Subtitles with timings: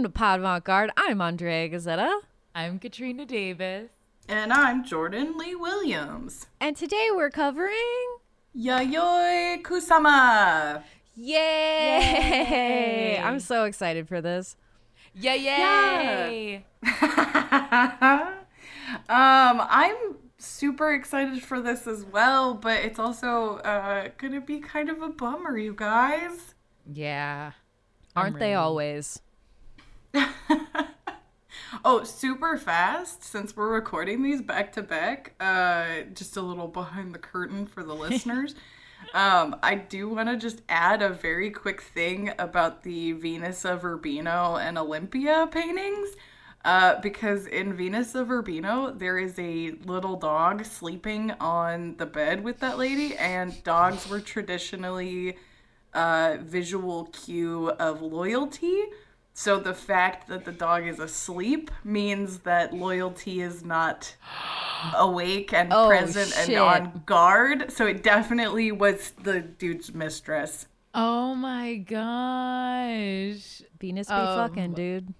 [0.00, 0.90] Welcome to Pod Guard.
[0.96, 2.20] I'm Andrea Gazetta.
[2.54, 3.90] I'm Katrina Davis.
[4.30, 6.46] And I'm Jordan Lee Williams.
[6.58, 8.16] And today we're covering
[8.56, 10.82] Yayoi Kusama.
[11.14, 12.00] Yay!
[12.00, 13.20] Yay!
[13.22, 14.56] I'm so excited for this.
[15.14, 15.44] Yay!
[15.44, 16.64] Yay!
[16.82, 18.38] um,
[19.10, 25.02] I'm super excited for this as well, but it's also uh, gonna be kind of
[25.02, 26.54] a bummer, you guys.
[26.90, 27.52] Yeah.
[28.16, 29.20] Aren't they always?
[31.84, 37.14] Oh, super fast, since we're recording these back to back, uh, just a little behind
[37.14, 38.54] the curtain for the listeners.
[39.14, 43.84] Um, I do want to just add a very quick thing about the Venus of
[43.84, 46.10] Urbino and Olympia paintings.
[46.62, 52.44] Uh, because in Venus of Urbino, there is a little dog sleeping on the bed
[52.44, 55.38] with that lady, and dogs were traditionally
[55.94, 58.82] a visual cue of loyalty.
[59.32, 64.14] So the fact that the dog is asleep means that loyalty is not
[64.96, 67.72] awake and Oh, present and on guard.
[67.72, 70.66] So it definitely was the dude's mistress.
[70.94, 73.62] Oh my gosh.
[73.78, 75.14] Venus be Um, fucking, dude.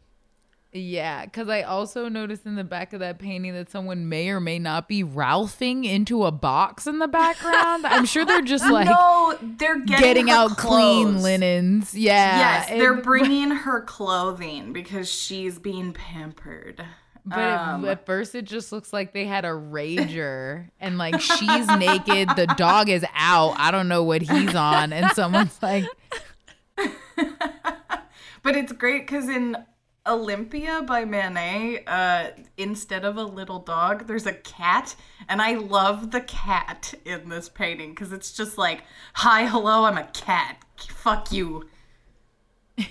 [0.72, 4.38] Yeah, because I also noticed in the back of that painting that someone may or
[4.38, 7.84] may not be Ralphing into a box in the background.
[7.86, 11.92] I'm sure they're just like no, they're getting, getting out clean linens.
[11.94, 12.38] Yeah.
[12.38, 16.84] Yes, they're bringing her clothing because she's being pampered.
[17.26, 21.66] But Um, at first, it just looks like they had a rager, and like she's
[21.66, 23.54] naked, the dog is out.
[23.58, 25.84] I don't know what he's on, and someone's like,
[28.42, 29.54] But it's great because in
[30.10, 34.96] Olympia by Manet, uh, instead of a little dog, there's a cat,
[35.28, 38.82] and I love the cat in this painting because it's just like,
[39.14, 40.64] "Hi, hello, I'm a cat.
[40.76, 41.68] Fuck you."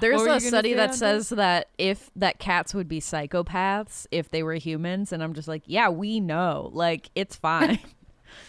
[0.00, 0.96] There's a study say, that Andre?
[0.96, 5.48] says that if that cats would be psychopaths if they were humans, and I'm just
[5.48, 6.70] like, yeah, we know.
[6.72, 7.78] Like, it's fine.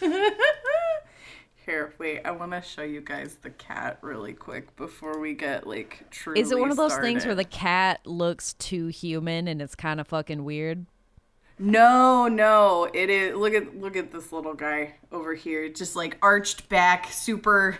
[1.66, 5.66] Here, wait, I want to show you guys the cat really quick before we get
[5.66, 6.40] like truly.
[6.40, 10.00] Is it one of those things where the cat looks too human and it's kind
[10.00, 10.86] of fucking weird?
[11.58, 13.34] No, no, it is.
[13.34, 17.78] Look at look at this little guy over here, just like arched back, super,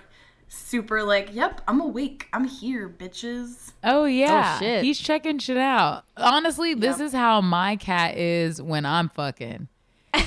[0.49, 3.71] super like, yep, I'm awake, I'm here, bitches.
[3.85, 4.83] "Oh yeah, oh, shit.
[4.83, 7.07] he's checking shit out." Honestly, this Yep.
[7.07, 9.69] is how my cat is when I'm fucking,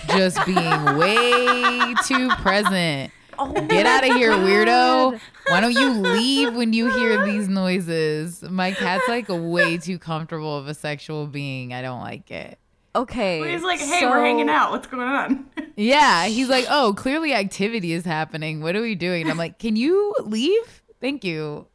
[0.08, 3.12] just being way too present.
[3.41, 5.19] Oh Get out of here, weirdo.
[5.47, 8.41] Why don't you leave when you hear these noises?
[8.44, 11.73] My cat's like way too comfortable of a sexual being.
[11.73, 12.59] I don't like it.
[12.95, 13.49] Okay.
[13.51, 14.72] He's like, hey, we're hanging out.
[14.72, 15.45] What's going on?
[15.79, 18.59] Yeah, he's like, oh, clearly activity is happening.
[18.59, 19.22] What are we doing?
[19.22, 20.83] And I'm like, can you leave?
[20.99, 21.67] Thank you.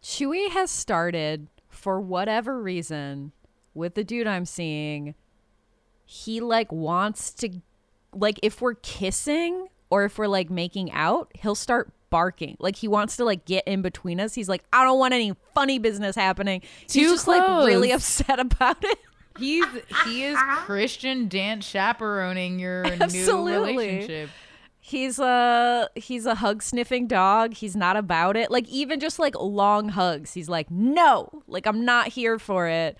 [0.00, 3.32] Chewy has started for whatever reason
[3.74, 5.16] with the dude I'm seeing.
[6.04, 7.60] He like wants to
[8.14, 12.56] like if we're kissing or if we're like making out, he'll start barking.
[12.58, 14.34] Like he wants to like get in between us.
[14.34, 16.62] He's like, I don't want any funny business happening.
[16.82, 18.98] He's Too just like really upset about it.
[19.38, 19.64] He's
[20.04, 24.30] he is Christian dance chaperoning your new relationship.
[24.80, 27.54] He's a he's a hug sniffing dog.
[27.54, 28.50] He's not about it.
[28.50, 30.32] Like even just like long hugs.
[30.32, 32.96] He's like, no, like I'm not here for it.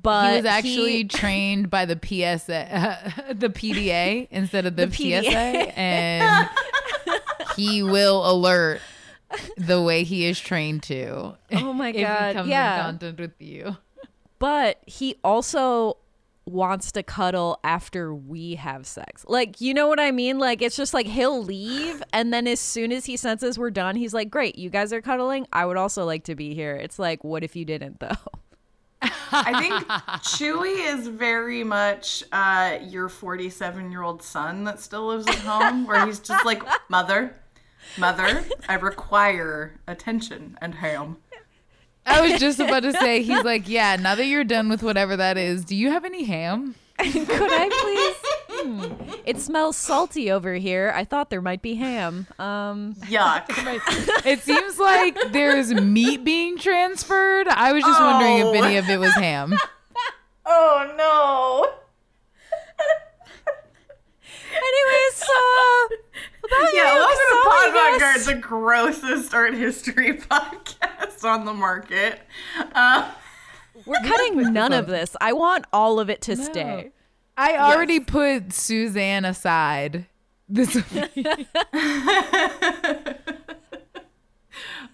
[0.00, 5.22] But he was actually trained by the PSA, the PDA instead of the, The PDA.
[5.22, 6.48] PSA, and
[7.56, 8.80] he will alert
[9.56, 11.36] the way he is trained to.
[11.52, 12.92] Oh my God, he yeah.
[12.92, 13.76] with you.
[14.38, 15.96] but he also
[16.46, 19.24] wants to cuddle after we have sex.
[19.26, 20.38] Like, you know what I mean?
[20.38, 23.96] Like, it's just like he'll leave, and then as soon as he senses we're done,
[23.96, 25.46] he's like, Great, you guys are cuddling.
[25.52, 26.74] I would also like to be here.
[26.74, 28.10] It's like, what if you didn't, though?
[29.32, 29.74] I think
[30.22, 35.86] Chewy is very much uh, your 47 year old son that still lives at home,
[35.86, 37.34] where he's just like, Mother,
[37.98, 41.18] Mother, I require attention and ham.
[42.06, 45.16] I was just about to say, he's like, yeah, now that you're done with whatever
[45.16, 46.74] that is, do you have any ham?
[46.98, 48.33] Could I please?
[48.64, 48.84] Hmm.
[49.24, 50.92] It smells salty over here.
[50.94, 52.26] I thought there might be ham.
[52.38, 53.46] Um, Yuck.
[54.26, 57.48] It seems like there's meat being transferred.
[57.48, 58.52] I was just wondering if Oh.
[58.62, 59.54] any of it was ham.
[60.46, 61.72] Oh no.
[64.52, 65.94] anyways, uh,
[66.44, 68.26] about Yeah, you, welcome to Casali, Podvant Garde, guys.
[68.26, 72.20] the grossest art history podcast on the market.
[72.74, 73.10] Uh,
[73.86, 75.16] We're cutting none of this.
[75.20, 76.90] I want all of it to stay.
[77.36, 80.06] I already put Suzanne aside.
[80.48, 80.76] This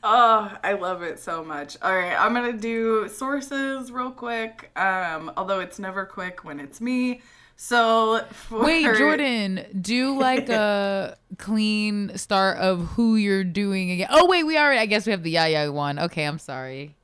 [0.03, 1.77] Oh, I love it so much.
[1.83, 4.71] All right, I'm gonna do sources real quick.
[4.77, 7.21] Um, although it's never quick when it's me.
[7.57, 8.65] So for...
[8.65, 14.09] wait, Jordan, do like a clean start of who you're doing again.
[14.11, 14.81] Oh wait, we already.
[14.81, 15.99] I guess we have the Yaya one.
[15.99, 16.97] Okay, I'm sorry.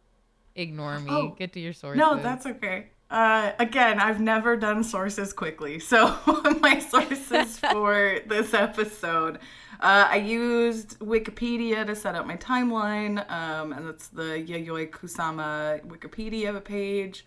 [0.54, 1.10] Ignore me.
[1.10, 1.98] Oh, Get to your sources.
[1.98, 2.86] No, that's okay.
[3.16, 6.14] Uh, again, I've never done sources quickly, so
[6.60, 9.38] my sources for this episode
[9.80, 15.84] uh, I used Wikipedia to set up my timeline, um, and that's the Yayoi Kusama
[15.86, 17.26] Wikipedia page.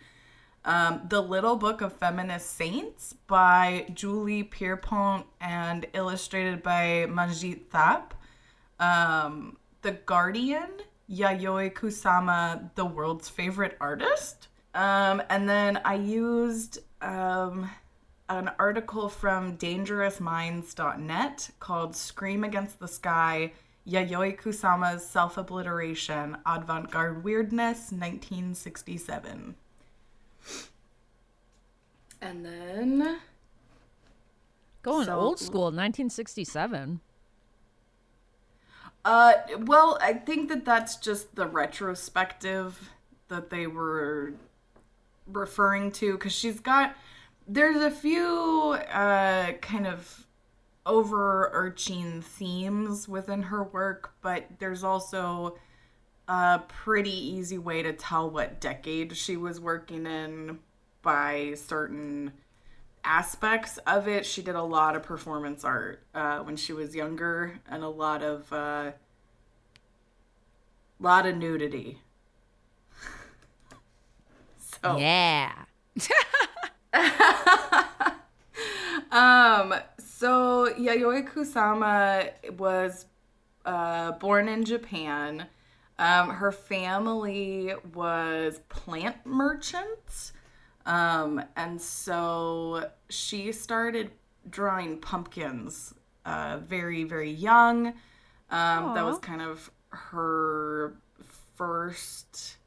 [0.66, 8.12] Um, the Little Book of Feminist Saints by Julie Pierpont and illustrated by Manjit Thapp.
[8.80, 10.70] Um, the Guardian,
[11.10, 14.49] Yayoi Kusama, the world's favorite artist.
[14.74, 17.70] Um, and then I used um,
[18.30, 23.54] an article from dangerousminds.net called Scream Against the Sky
[23.88, 29.56] Yayoi Kusama's Self Obliteration Avant Garde Weirdness 1967.
[32.22, 33.20] And then.
[34.84, 37.00] Going so, old school, 1967.
[39.04, 42.92] Uh, well, I think that that's just the retrospective
[43.30, 44.34] that they were
[45.32, 46.96] referring to because she's got
[47.48, 50.28] there's a few uh, kind of
[50.86, 55.58] overarching themes within her work, but there's also
[56.28, 60.60] a pretty easy way to tell what decade she was working in
[61.02, 62.32] by certain
[63.04, 64.26] aspects of it.
[64.26, 68.22] She did a lot of performance art uh, when she was younger, and a lot
[68.22, 68.92] of uh,
[71.00, 72.00] lot of nudity.
[74.84, 75.54] so yeah.
[79.12, 83.06] um, so Yayoi Kusama was
[83.66, 85.48] uh, born in Japan.
[85.98, 90.34] Um, her family was plant merchants.
[90.86, 94.12] Um, and so she started
[94.50, 95.94] drawing pumpkins
[96.26, 97.88] uh, very, very young.
[98.52, 100.96] Um, that was kind of her
[101.56, 102.58] first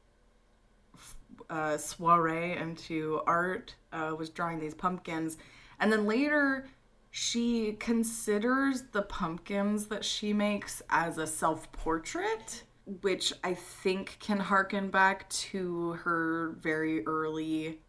[1.53, 5.37] uh, soiree into art uh, was drawing these pumpkins.
[5.79, 6.67] And then later,
[7.11, 12.63] she considers the pumpkins that she makes as a self portrait,
[13.01, 17.79] which I think can harken back to her very early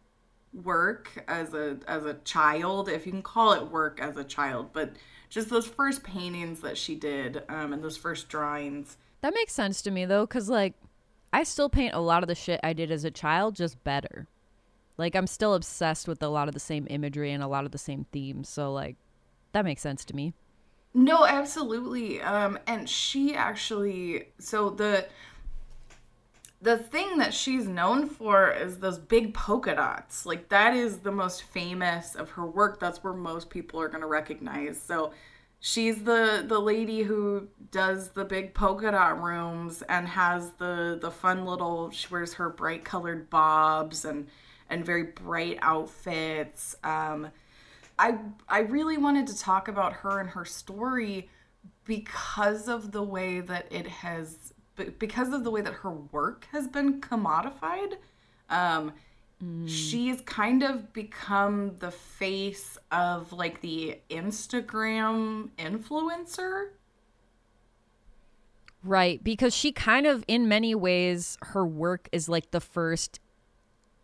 [0.53, 4.69] work as a as a child if you can call it work as a child
[4.71, 4.93] but
[5.27, 9.81] just those first paintings that she did um, and those first drawings that makes sense
[9.81, 10.73] to me though because like
[11.35, 14.25] I still paint a lot of the shit I did as a child, just better.
[14.97, 17.71] Like I'm still obsessed with a lot of the same imagery and a lot of
[17.71, 18.47] the same themes.
[18.47, 18.95] So like
[19.51, 20.33] that makes sense to me.
[20.93, 22.21] No, absolutely.
[22.21, 25.07] Um and she actually so the
[26.61, 30.25] the thing that she's known for is those big polka dots.
[30.25, 32.79] Like that is the most famous of her work.
[32.79, 34.81] That's where most people are going to recognize.
[34.81, 35.11] So
[35.65, 41.09] she's the the lady who does the big polka dot rooms and has the the
[41.09, 44.27] fun little she wears her bright colored bobs and
[44.69, 46.75] and very bright outfits.
[46.83, 47.29] Um
[47.97, 48.15] i
[48.47, 51.29] i really wanted to talk about her and her story
[51.83, 54.53] because of the way that it has
[54.99, 57.95] because of the way that her work has been commodified.
[58.51, 58.93] Um
[59.43, 59.67] Mm.
[59.67, 66.69] She's kind of become the face of like the Instagram influencer.
[68.83, 73.19] Right, because she kind of, in many ways, her work is like the first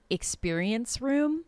[0.10, 1.46] experience room.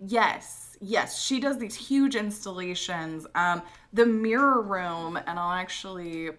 [0.00, 3.26] Yes, yes, she does these huge installations.
[3.36, 6.30] Um, the mirror room, and I'll actually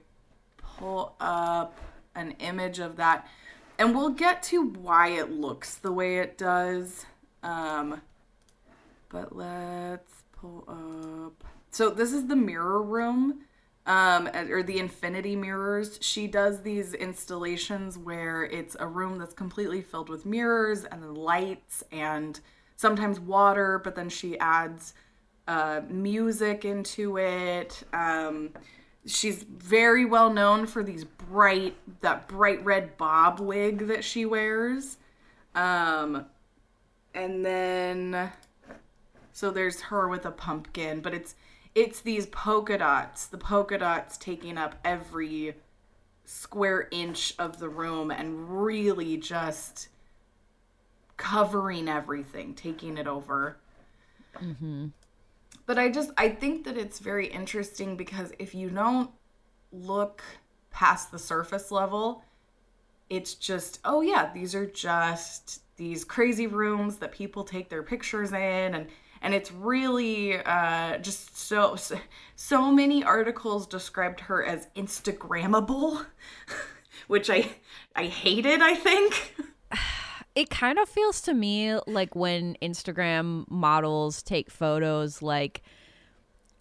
[0.57, 1.77] pull up
[2.13, 3.27] an image of that
[3.79, 7.05] and we'll get to why it looks the way it does.
[7.41, 8.01] Um,
[9.07, 11.43] but let's pull up.
[11.71, 13.45] So this is the mirror room,
[13.85, 15.97] um, or the infinity mirrors.
[16.01, 21.81] She does these installations where it's a room that's completely filled with mirrors and lights
[21.91, 22.39] and
[22.75, 24.93] sometimes water, but then she adds
[25.47, 27.81] uh, music into it.
[27.93, 28.49] Um,
[29.05, 34.97] she's very well known for these bright that bright red bob wig that she wears
[35.55, 36.25] um
[37.13, 38.31] and then
[39.31, 41.35] so there's her with a pumpkin but it's
[41.75, 45.55] it's these polka dots the polka dots taking up every
[46.25, 49.87] square inch of the room and really just
[51.17, 53.57] covering everything taking it over
[54.41, 54.87] mm-hmm.
[55.69, 59.11] But I just I think that it's very interesting because if you don't
[59.71, 60.23] look
[60.71, 62.23] past the surface level.
[63.07, 68.31] It's just, oh yeah, these are just these crazy rooms that people take their pictures
[68.31, 68.87] in and
[69.21, 71.99] and it's really uh, just so, so
[72.35, 76.05] so many articles described her as instagrammable
[77.07, 77.49] which i
[77.95, 79.35] i hated i think
[80.39, 85.61] it kind of feels to me like when instagram models take photos like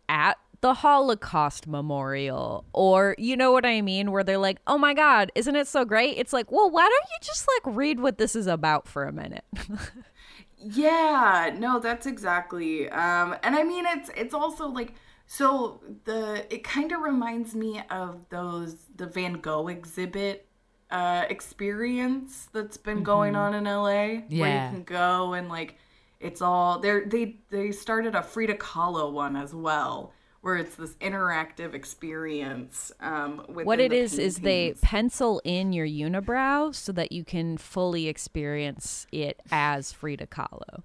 [0.09, 4.93] at the Holocaust Memorial, or you know what I mean, where they're like, oh my
[4.93, 6.19] God, isn't it so great?
[6.19, 9.13] It's like, well, why don't you just like read what this is about for a
[9.13, 9.45] minute?
[10.59, 12.89] yeah, no, that's exactly.
[12.91, 14.95] Um, and I mean, it's it's also like
[15.27, 20.48] so the it kind of reminds me of those the Van Gogh exhibit
[20.91, 23.43] uh experience that's been going mm-hmm.
[23.43, 24.41] on in LA yeah.
[24.41, 25.77] where you can go and like
[26.21, 30.95] it's all they they they started a Frida Kahlo one as well where it's this
[30.95, 32.93] interactive experience.
[33.01, 34.37] Um, what it is paintings.
[34.37, 40.27] is they pencil in your unibrow so that you can fully experience it as Frida
[40.27, 40.83] Kahlo,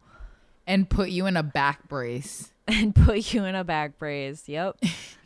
[0.66, 2.50] and put you in a back brace.
[2.66, 4.48] And put you in a back brace.
[4.48, 4.80] Yep.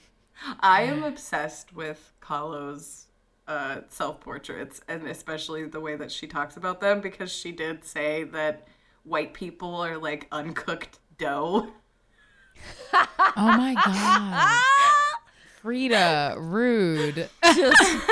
[0.60, 3.07] I am obsessed with Kahlo's
[3.48, 7.84] uh, self portraits, and especially the way that she talks about them, because she did
[7.84, 8.68] say that
[9.04, 11.68] white people are like uncooked dough.
[12.94, 14.62] oh my god.
[15.62, 17.30] Frida, rude.
[17.44, 18.10] Just,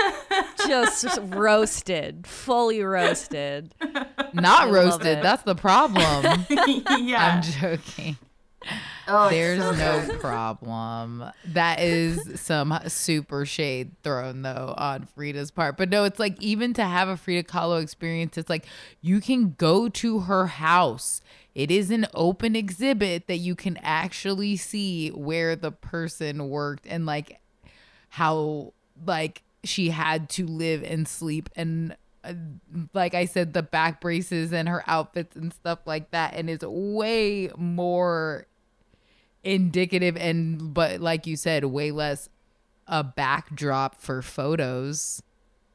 [0.68, 3.74] just roasted, fully roasted.
[4.34, 5.22] Not I roasted.
[5.22, 6.46] That's the problem.
[6.50, 7.36] yeah.
[7.36, 8.18] I'm joking.
[9.08, 11.24] Oh, There's so no problem.
[11.46, 15.78] That is some super shade thrown though on Frida's part.
[15.78, 18.66] But no, it's like even to have a Frida Kahlo experience, it's like
[19.02, 21.22] you can go to her house
[21.56, 27.06] it is an open exhibit that you can actually see where the person worked and
[27.06, 27.40] like
[28.10, 28.74] how
[29.06, 31.96] like she had to live and sleep and
[32.26, 32.34] uh,
[32.94, 36.66] like I said the back braces and her outfits and stuff like that and it's
[36.66, 38.46] way more
[39.46, 42.30] indicative and but like you said way less
[42.88, 45.22] a backdrop for photos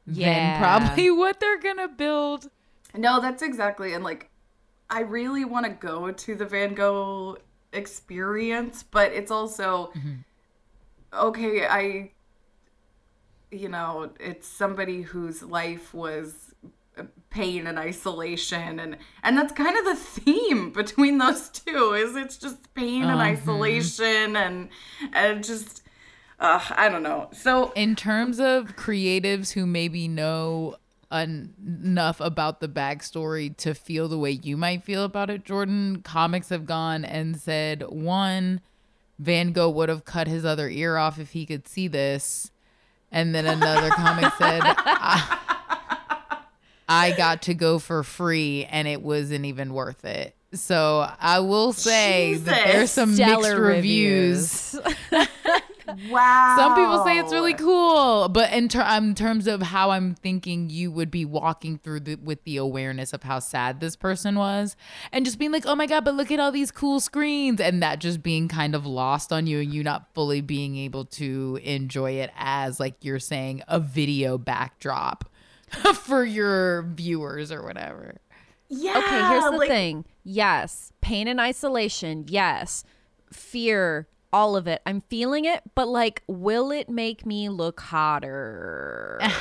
[0.05, 0.59] yeah.
[0.59, 2.49] than probably what they're gonna build
[2.95, 4.31] no that's exactly and like
[4.91, 7.37] I really want to go to the Van Gogh
[7.71, 10.15] experience, but it's also mm-hmm.
[11.13, 12.11] okay, I
[13.49, 16.53] you know, it's somebody whose life was
[17.29, 22.37] pain and isolation and and that's kind of the theme between those two is it's
[22.37, 23.13] just pain uh-huh.
[23.13, 24.69] and isolation and
[25.13, 25.81] and just
[26.39, 27.29] uh, I don't know.
[27.33, 30.77] So in terms of creatives who maybe know
[31.11, 36.01] enough about the backstory to feel the way you might feel about it, Jordan.
[36.03, 38.61] Comics have gone and said one,
[39.19, 42.51] Van Gogh would have cut his other ear off if he could see this.
[43.11, 45.37] And then another comic said, I,
[46.91, 50.35] I got to go for free and it wasn't even worth it.
[50.53, 52.45] So I will say Jesus.
[52.47, 54.75] that there's some Stellar mixed reviews.
[54.83, 55.29] reviews.
[56.09, 56.55] Wow.
[56.57, 60.15] Some people say it's really cool, but in, ter- um, in terms of how I'm
[60.15, 64.35] thinking you would be walking through the, with the awareness of how sad this person
[64.35, 64.75] was
[65.11, 67.59] and just being like, oh my God, but look at all these cool screens.
[67.61, 71.05] And that just being kind of lost on you and you not fully being able
[71.05, 75.30] to enjoy it as, like you're saying, a video backdrop
[75.95, 78.17] for your viewers or whatever.
[78.69, 78.97] Yeah.
[78.97, 80.05] Okay, here's the like- thing.
[80.23, 80.93] Yes.
[81.01, 82.25] Pain and isolation.
[82.27, 82.83] Yes.
[83.31, 84.81] Fear all of it.
[84.85, 89.19] I'm feeling it, but like, will it make me look hotter?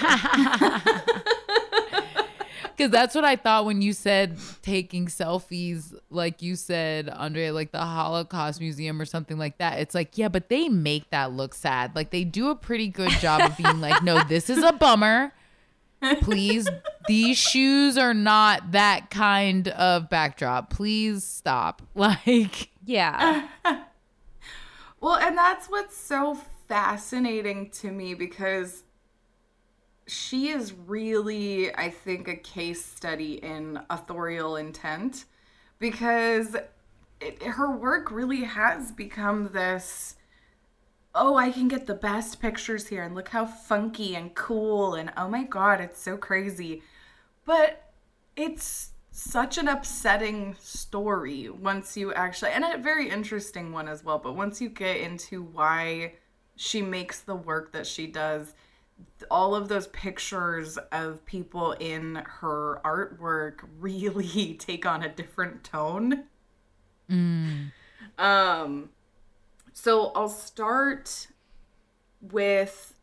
[2.80, 7.72] Because that's what I thought when you said taking selfies, like you said, Andrea, like
[7.72, 9.80] the Holocaust Museum or something like that.
[9.80, 11.94] It's like, yeah, but they make that look sad.
[11.94, 15.30] Like they do a pretty good job of being like, no, this is a bummer.
[16.22, 16.68] Please,
[17.06, 20.70] these shoes are not that kind of backdrop.
[20.70, 21.82] Please stop.
[21.94, 23.48] Like, yeah.
[25.00, 26.36] Well, and that's what's so
[26.68, 28.84] fascinating to me because
[30.06, 35.24] she is really, I think, a case study in authorial intent
[35.78, 36.54] because
[37.20, 40.16] it, her work really has become this
[41.14, 45.12] oh, I can get the best pictures here and look how funky and cool and
[45.16, 46.82] oh my god, it's so crazy.
[47.44, 47.90] But
[48.36, 54.18] it's such an upsetting story once you actually and a very interesting one as well
[54.18, 56.12] but once you get into why
[56.56, 58.54] she makes the work that she does
[59.30, 66.24] all of those pictures of people in her artwork really take on a different tone
[67.10, 67.72] mm.
[68.18, 68.88] um
[69.80, 71.28] so i'll start
[72.20, 72.94] with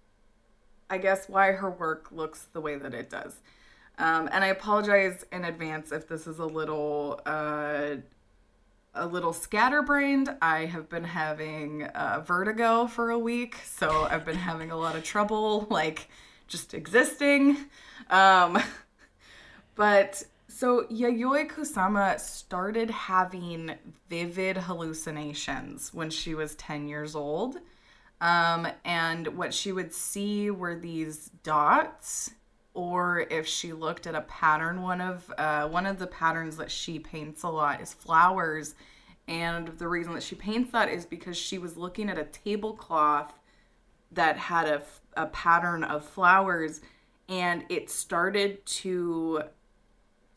[0.90, 3.40] I guess, why her work looks the way that it does.
[3.98, 7.96] Um, and I apologize in advance if this is a little uh,
[8.94, 10.36] a little scatterbrained.
[10.42, 14.96] I have been having uh, vertigo for a week, so I've been having a lot
[14.96, 16.10] of trouble, like
[16.48, 17.58] just existing.
[18.10, 18.60] Um,
[19.76, 23.76] but so Yayoi Kusama started having
[24.10, 27.58] vivid hallucinations when she was 10 years old.
[28.22, 32.32] Um, and what she would see were these dots
[32.74, 36.72] or if she looked at a pattern one of uh, one of the patterns that
[36.72, 38.76] she paints a lot is flowers
[39.28, 43.34] and the reason that she paints that is because she was looking at a tablecloth
[44.12, 44.82] that had a,
[45.16, 46.82] a pattern of flowers
[47.30, 49.42] and it started to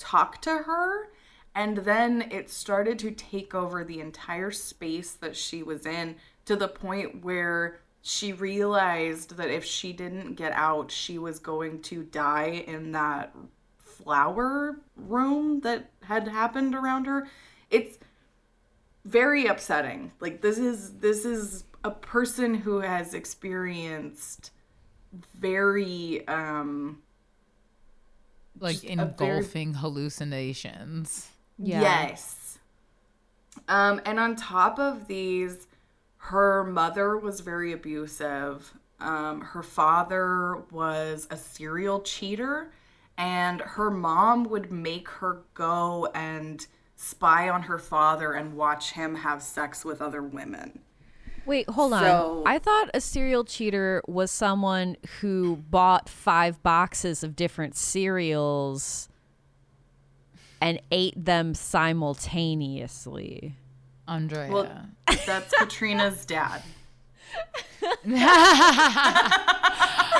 [0.00, 1.10] talk to her
[1.54, 6.56] and then it started to take over the entire space that she was in to
[6.56, 12.02] the point where she realized that if she didn't get out, she was going to
[12.02, 13.34] die in that
[13.78, 17.28] flower room that had happened around her.
[17.68, 17.98] It's
[19.04, 20.12] very upsetting.
[20.20, 24.52] Like this is this is a person who has experienced
[25.12, 27.02] very um
[28.60, 31.28] like Just a engulfing hallucinations.
[31.58, 31.80] Yeah.
[31.80, 32.58] Yes.
[33.68, 35.66] Um, and on top of these,
[36.16, 38.72] her mother was very abusive.
[39.00, 42.72] Um, her father was a serial cheater,
[43.16, 49.14] and her mom would make her go and spy on her father and watch him
[49.14, 50.80] have sex with other women.
[51.46, 52.02] Wait, hold on.
[52.02, 59.08] So- I thought a serial cheater was someone who bought five boxes of different cereals
[60.60, 63.54] and ate them simultaneously.
[64.06, 64.50] Andrea.
[64.50, 64.86] Well,
[65.26, 66.62] that's Katrina's dad.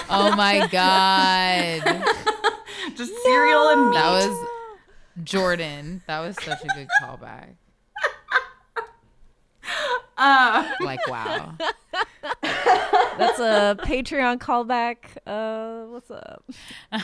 [0.08, 1.82] oh my god.
[2.96, 3.94] Just cereal and meat.
[3.96, 4.48] That was
[5.24, 6.02] Jordan.
[6.06, 7.54] That was such a good callback.
[10.20, 11.54] Uh, Like wow.
[12.42, 14.96] That's a Patreon callback.
[15.26, 16.44] Uh, what's up?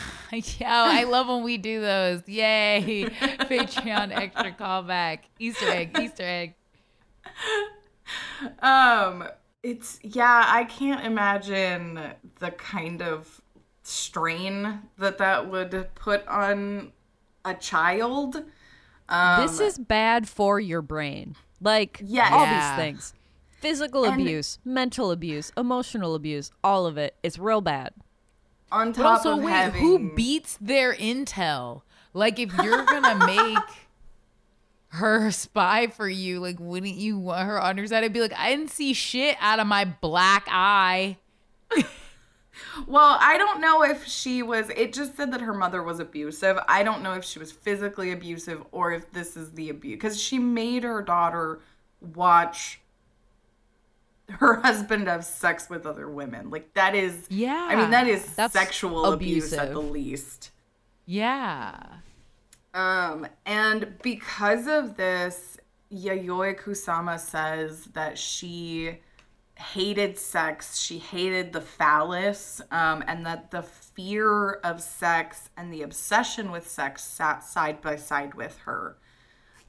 [0.58, 2.22] yeah, I love when we do those.
[2.28, 3.06] Yay.
[3.10, 5.20] Patreon extra callback.
[5.38, 6.54] Easter egg, Easter egg.
[8.60, 9.26] Um,
[9.62, 11.98] it's yeah, I can't imagine
[12.38, 13.40] the kind of
[13.82, 16.92] strain that that would put on
[17.44, 18.44] a child.
[19.08, 21.36] Um, this is bad for your brain.
[21.60, 22.30] Like Yes.
[22.32, 22.76] all Yeah.
[22.76, 23.14] these things.
[23.60, 27.16] Physical And- abuse, mental abuse, emotional abuse, all of it.
[27.22, 27.92] It's real bad.
[28.72, 31.82] on But top also, of wait, having who beats their intel?
[32.12, 33.58] Like, if you're gonna make
[34.88, 38.02] her spy for you, like, wouldn't you want her on your side?
[38.02, 41.16] I'd be like, I didn't see shit out of my black eye.
[42.86, 44.70] Well, I don't know if she was.
[44.70, 46.58] It just said that her mother was abusive.
[46.68, 50.20] I don't know if she was physically abusive or if this is the abuse because
[50.20, 51.60] she made her daughter
[52.00, 52.80] watch
[54.28, 56.50] her husband have sex with other women.
[56.50, 57.66] Like that is, Yeah.
[57.70, 60.50] I mean, that is That's sexual abuse at the least.
[61.04, 61.78] Yeah.
[62.74, 65.56] Um, and because of this,
[65.92, 68.98] Yayoi Kusama says that she
[69.56, 75.82] hated sex, she hated the phallus, um, and that the fear of sex and the
[75.82, 78.96] obsession with sex sat side by side with her.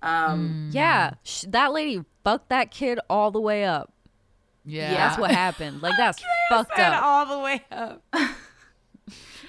[0.01, 3.91] Um, Yeah, sh- that lady fucked that kid all the way up.
[4.65, 4.93] Yeah.
[4.93, 5.81] That's what happened.
[5.81, 7.01] Like that's fucked up.
[7.03, 8.03] all the way up.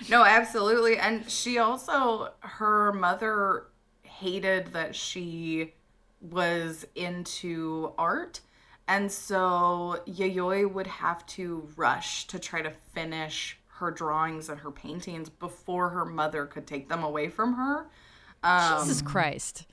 [0.08, 0.96] No, absolutely.
[0.96, 3.64] And she also, her mother
[4.02, 5.74] hated that she
[6.22, 8.40] was into art.
[8.88, 14.70] And so Yayoi would have to rush to try to finish her drawings and her
[14.70, 17.86] paintings before her mother could take them away from her.
[18.42, 19.66] Um, Jesus Christ.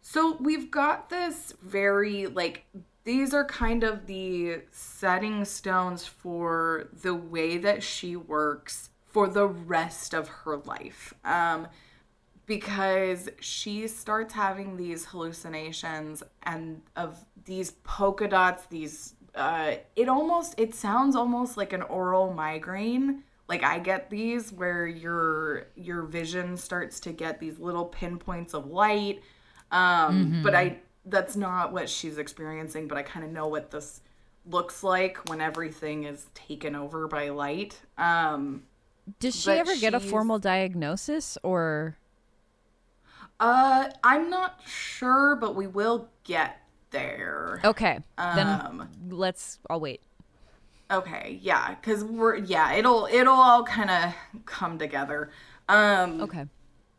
[0.00, 2.64] So we've got this very like
[3.04, 9.46] these are kind of the setting stones for the way that she works for the
[9.46, 11.12] rest of her life.
[11.24, 11.68] Um
[12.46, 20.54] because she starts having these hallucinations and of these polka dots, these uh it almost
[20.58, 23.24] it sounds almost like an oral migraine.
[23.48, 28.66] Like I get these where your your vision starts to get these little pinpoints of
[28.66, 29.22] light
[29.70, 32.88] um, But I that's not what she's experiencing.
[32.88, 34.00] But I kind of know what this
[34.46, 37.80] looks like when everything is taken over by light.
[37.98, 38.64] Um,
[39.20, 41.98] Did she ever get a formal diagnosis or
[43.40, 47.60] uh, I'm not sure, but we will get there.
[47.64, 48.00] Okay.
[48.18, 50.00] Um, then let's I'll wait.
[50.90, 54.14] Okay, yeah, because we're yeah, it'll it'll all kind of
[54.46, 55.30] come together.
[55.68, 56.46] Um, Okay.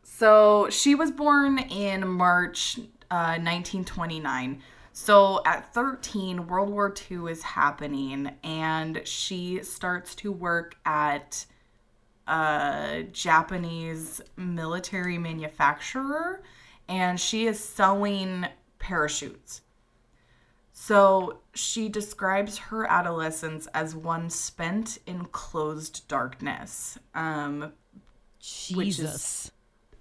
[0.02, 2.78] so she was born in March
[3.10, 4.62] uh, 1929.
[4.92, 11.46] So at 13, World War II is happening, and she starts to work at
[12.26, 16.42] a Japanese military manufacturer,
[16.88, 18.46] and she is sewing
[18.78, 19.62] parachutes.
[20.82, 26.98] So she describes her adolescence as one spent in closed darkness.
[27.14, 27.72] Um,
[28.40, 29.50] is- Jesus.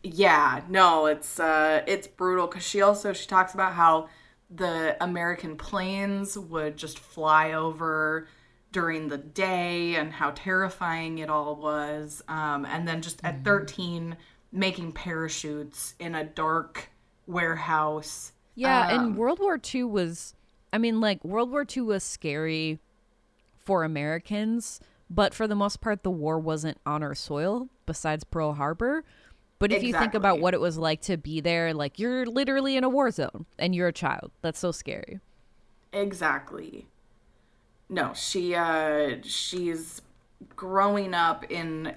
[0.03, 4.07] yeah, no, it's uh it's brutal cuz she also she talks about how
[4.49, 8.29] the American planes would just fly over
[8.71, 12.21] during the day and how terrifying it all was.
[12.29, 14.15] Um and then just at 13
[14.53, 16.89] making parachutes in a dark
[17.27, 18.31] warehouse.
[18.55, 20.33] Yeah, Um, and World War II was,
[20.71, 22.79] I mean, like, World War II was scary
[23.57, 24.79] for Americans,
[25.09, 29.03] but for the most part, the war wasn't on our soil besides Pearl Harbor.
[29.57, 32.77] But if you think about what it was like to be there, like, you're literally
[32.77, 34.31] in a war zone and you're a child.
[34.41, 35.19] That's so scary.
[35.91, 36.87] Exactly.
[37.89, 40.01] No, she uh she's
[40.55, 41.95] growing up in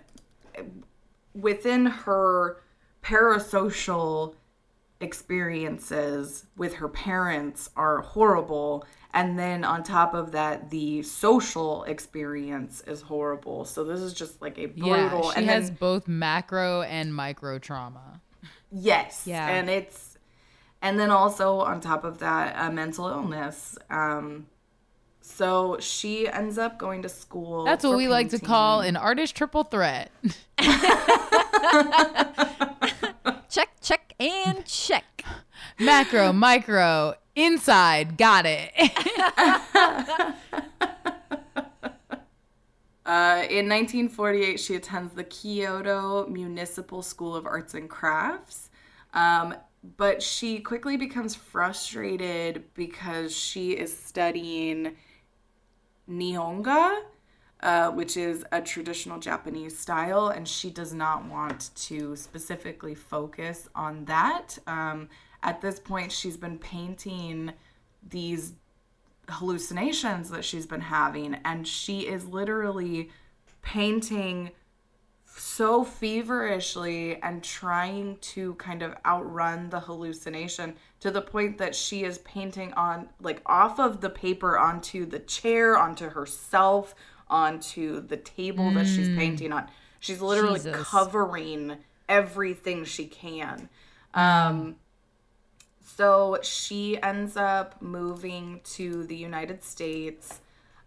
[1.34, 2.62] within her
[3.02, 4.34] parasocial
[5.02, 12.82] experiences with her parents are horrible and then on top of that the social experience
[12.86, 16.08] is horrible so this is just like a brutal Yeah, she and has then both
[16.08, 18.20] macro and micro trauma.
[18.70, 19.24] Yes.
[19.26, 19.48] Yeah.
[19.48, 20.16] And it's
[20.80, 23.76] and then also on top of that, a mental illness.
[23.90, 24.46] Um
[25.20, 27.64] so she ends up going to school.
[27.64, 30.10] That's what we like to call an artist triple threat.
[33.52, 35.26] Check, check, and check.
[35.78, 38.72] macro, micro, inside, got it.
[43.04, 48.70] Uh, in 1948, she attends the Kyoto Municipal School of Arts and Crafts.
[49.12, 49.56] Um,
[49.96, 54.96] but she quickly becomes frustrated because she is studying
[56.08, 57.00] Nihonga,
[57.62, 63.68] uh, which is a traditional Japanese style, and she does not want to specifically focus
[63.74, 64.58] on that.
[64.66, 65.08] Um,
[65.42, 67.52] at this point, she's been painting
[68.08, 68.54] these
[69.28, 73.10] hallucinations that she's been having, and she is literally
[73.62, 74.50] painting
[75.36, 82.04] so feverishly and trying to kind of outrun the hallucination to the point that she
[82.04, 86.94] is painting on like off of the paper onto the chair onto herself
[87.32, 89.66] onto the table that she's painting on.
[89.98, 90.86] She's literally Jesus.
[90.88, 93.68] covering everything she can.
[94.14, 94.76] Um
[95.84, 100.40] so she ends up moving to the united states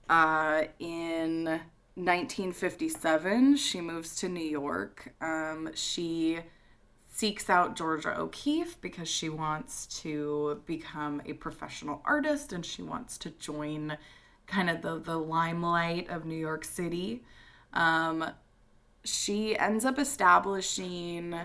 [0.09, 1.45] uh, in
[1.95, 5.13] 1957, she moves to New York.
[5.21, 6.39] Um, she
[7.11, 13.17] seeks out Georgia O'Keeffe because she wants to become a professional artist and she wants
[13.19, 13.97] to join
[14.47, 17.23] kind of the, the limelight of New York City.
[17.73, 18.29] Um,
[19.03, 21.35] she ends up establishing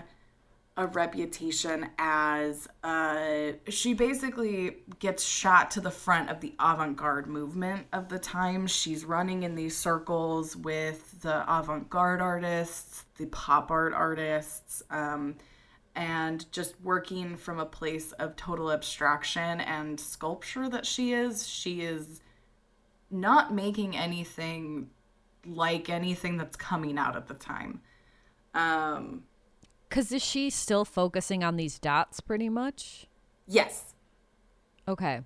[0.77, 7.85] a reputation as uh, she basically gets shot to the front of the avant-garde movement
[7.91, 13.93] of the time she's running in these circles with the avant-garde artists the pop art
[13.93, 15.35] artists um,
[15.93, 21.81] and just working from a place of total abstraction and sculpture that she is she
[21.81, 22.21] is
[23.11, 24.89] not making anything
[25.45, 27.81] like anything that's coming out at the time
[28.53, 29.23] um,
[29.89, 33.07] Because is she still focusing on these dots pretty much?
[33.47, 33.93] yes
[34.87, 35.21] Okay.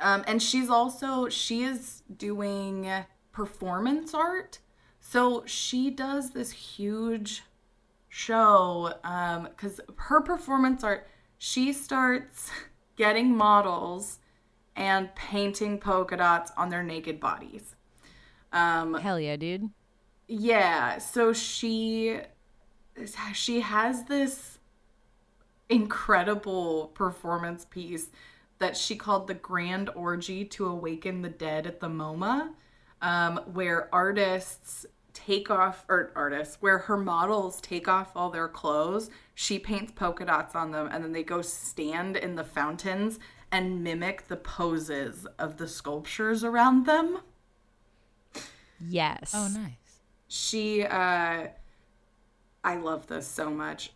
[0.00, 2.90] Um, and she's also she is doing
[3.32, 4.58] performance art.
[5.00, 7.42] So she does this huge
[8.08, 12.48] show um cuz her performance art she starts
[12.96, 14.20] getting models
[14.76, 17.74] and painting polka dots on their naked bodies.
[18.52, 19.70] Um Hell yeah, dude.
[20.28, 22.20] yeah, so she
[23.32, 24.58] she has this
[25.68, 28.10] incredible performance piece
[28.58, 32.50] that she called the Grand Orgy to Awaken the Dead at the MoMA,
[33.02, 39.10] um, where artists take off or artists where her models take off all their clothes
[39.32, 43.20] she paints polka dots on them and then they go stand in the fountains
[43.54, 47.18] and mimic the poses of the sculptures around them
[48.86, 49.32] Yes.
[49.34, 50.00] Oh, nice.
[50.28, 51.46] she uh
[52.64, 53.92] i love this so much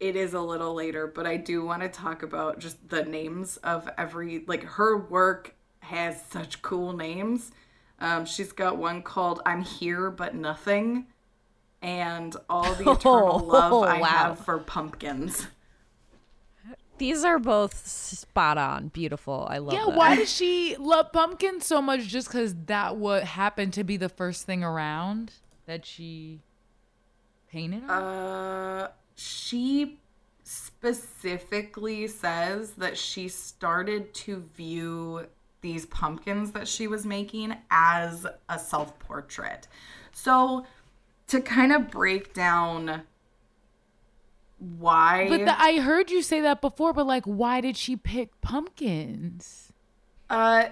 [0.00, 3.58] it is a little later but i do want to talk about just the names
[3.58, 7.52] of every like her work has such cool names
[8.00, 11.06] Um, she's got one called "I'm Here but Nothing,"
[11.82, 14.06] and all the eternal love Oh, I wow.
[14.08, 15.48] have for pumpkins.
[17.00, 19.46] These are both spot on, beautiful.
[19.50, 19.96] I love Yeah, them.
[19.96, 24.10] why does she love pumpkins so much just because that what happened to be the
[24.10, 25.32] first thing around
[25.64, 26.40] that she
[27.50, 27.90] painted on?
[27.90, 29.98] Uh, she
[30.44, 35.26] specifically says that she started to view
[35.62, 39.68] these pumpkins that she was making as a self portrait.
[40.12, 40.66] So,
[41.28, 43.04] to kind of break down
[44.60, 45.26] why.
[45.28, 49.72] but the, I heard you say that before, but like, why did she pick pumpkins?
[50.28, 50.66] uh,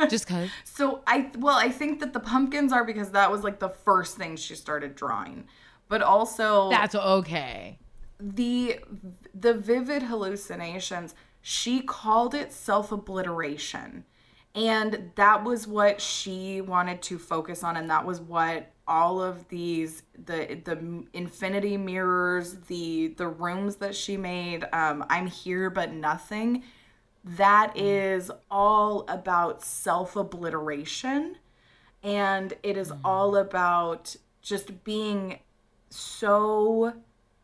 [0.08, 0.50] Just because?
[0.64, 4.16] So I well, I think that the pumpkins are because that was like the first
[4.16, 5.46] thing she started drawing.
[5.88, 7.78] But also That's okay.
[8.18, 8.80] the
[9.34, 14.04] the vivid hallucinations, she called it self-obliteration.
[14.54, 19.48] And that was what she wanted to focus on and that was what all of
[19.48, 25.92] these the the infinity mirrors, the the rooms that she made, um I'm here but
[25.92, 26.64] nothing
[27.24, 31.36] that is all about self obliteration
[32.02, 35.38] and it is all about just being
[35.88, 36.94] so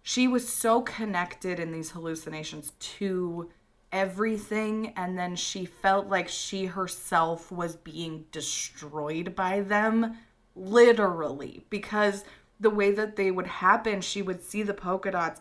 [0.03, 3.51] she was so connected in these hallucinations to
[3.92, 4.92] everything.
[4.96, 10.16] And then she felt like she herself was being destroyed by them
[10.59, 12.25] literally because
[12.61, 15.40] the way that they would happen she would see the polka dots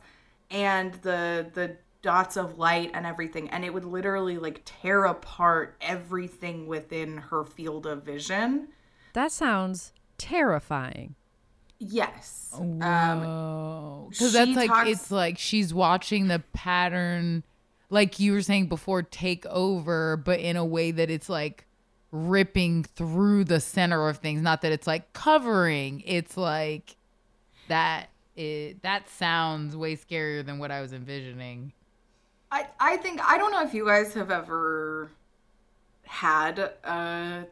[0.51, 5.75] and the the dots of light and everything and it would literally like tear apart
[5.81, 8.67] everything within her field of vision.
[9.13, 11.15] That sounds terrifying.
[11.79, 12.49] yes.
[12.53, 17.43] Um Oh, because that's like talks- it's like she's watching the pattern,
[17.89, 21.65] like you were saying before, take over, but in a way that it's like
[22.11, 24.41] ripping through the center of things.
[24.41, 26.03] Not that it's like covering.
[26.05, 26.95] It's like
[27.67, 28.09] that.
[28.35, 31.73] It that sounds way scarier than what I was envisioning.
[32.51, 35.09] I, I think I don't know if you guys have ever
[36.03, 37.47] had a,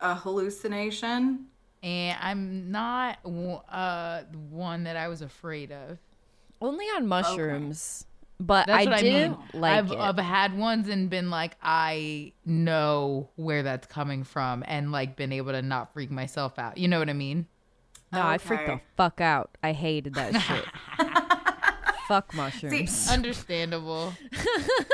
[0.00, 1.46] a hallucination.
[1.82, 5.98] And I'm not uh one that I was afraid of.
[6.60, 8.06] Only on mushrooms.
[8.38, 9.60] But That's I what didn't I mean.
[9.62, 9.98] like I've, it.
[9.98, 15.32] I've had ones and been like, I know where that's coming from, and like been
[15.32, 16.76] able to not freak myself out.
[16.76, 17.46] You know what I mean?
[18.12, 19.56] no, I freaked the fuck out.
[19.62, 20.64] I hated that shit.
[22.08, 23.10] fuck mushrooms.
[23.10, 24.12] Understandable.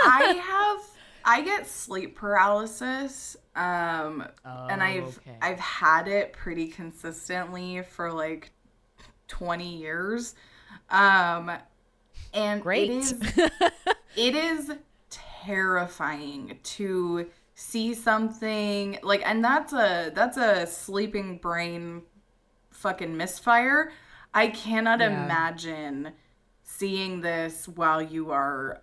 [0.05, 0.91] I have
[1.25, 3.37] I get sleep paralysis.
[3.55, 5.37] Um and I've okay.
[5.43, 8.51] I've had it pretty consistently for like
[9.29, 10.35] 20 years.
[10.91, 11.53] Um
[12.33, 12.90] and Great.
[12.90, 13.12] it is
[14.16, 14.73] it is
[15.11, 22.03] terrifying to see something like and that's a that's a sleeping brain
[22.71, 23.92] fucking misfire.
[24.35, 25.25] I cannot Yeah.
[25.25, 26.12] imagine
[26.62, 28.83] seeing this while you are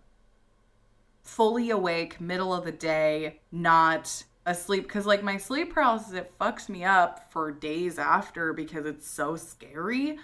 [1.23, 4.83] fully awake, middle of the day, not asleep.
[4.83, 9.35] Because, like, my sleep paralysis, it fucks me up for days after because it's so
[9.35, 10.17] scary.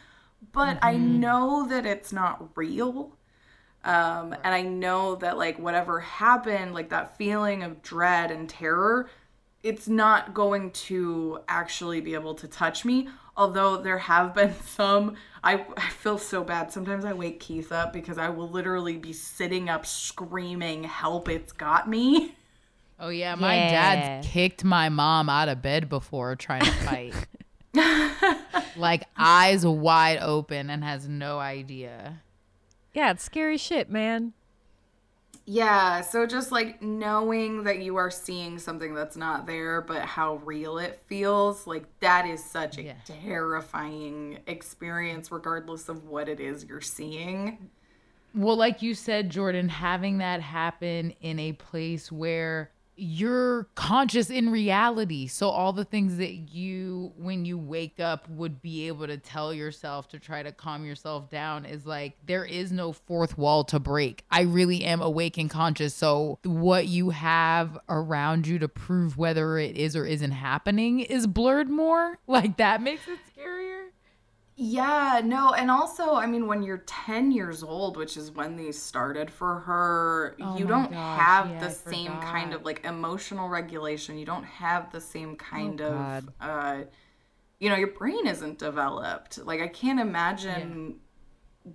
[0.52, 3.18] But I know that it's not real.
[3.84, 9.10] Um, and I know that, like, whatever happened, like, that feeling of dread and terror,
[9.64, 13.10] it's not going to actually be able to touch me.
[13.38, 16.72] Although there have been some, I, I feel so bad.
[16.72, 21.52] Sometimes I wake Keith up because I will literally be sitting up screaming, Help, it's
[21.52, 22.36] got me.
[23.00, 23.68] Oh yeah, my Yeah.
[23.70, 27.16] dad's kicked my mom out of bed before trying to fight.
[28.78, 32.22] like eyes wide open and has no idea.
[32.94, 34.34] yeah, it's scary shit, man.
[35.48, 40.38] Yeah, so just like knowing that you are seeing something that's not there, but how
[40.38, 42.94] real it feels, like that is such a Yeah.
[43.06, 47.70] terrifying experience, regardless of what it is you're seeing.
[48.34, 54.50] Well, like you said, Jordan, having that happen in a place where you're conscious in
[54.50, 55.28] reality.
[55.28, 59.54] So, all the things that you, when you wake up, would be able to tell
[59.54, 63.80] yourself to try to calm yourself down is like there is no fourth wall to
[63.80, 64.24] break.
[64.32, 65.94] I really am awake and conscious.
[65.94, 71.28] So, what you have around you to prove whether it is or isn't happening is
[71.28, 72.20] blurred more.
[72.28, 73.75] Like, that makes it scarier.
[74.58, 78.82] Yeah, no, and also, I mean, when you're 10 years old, which is when these
[78.82, 82.86] started for her, Oh you don't gosh, have yeah, the I same kind of like
[82.86, 84.18] emotional regulation.
[84.18, 86.34] You don't have the same kind of, God.
[86.40, 86.84] uh,
[87.60, 89.40] you know, your brain isn't developed.
[89.40, 90.98] Like, I can't imagine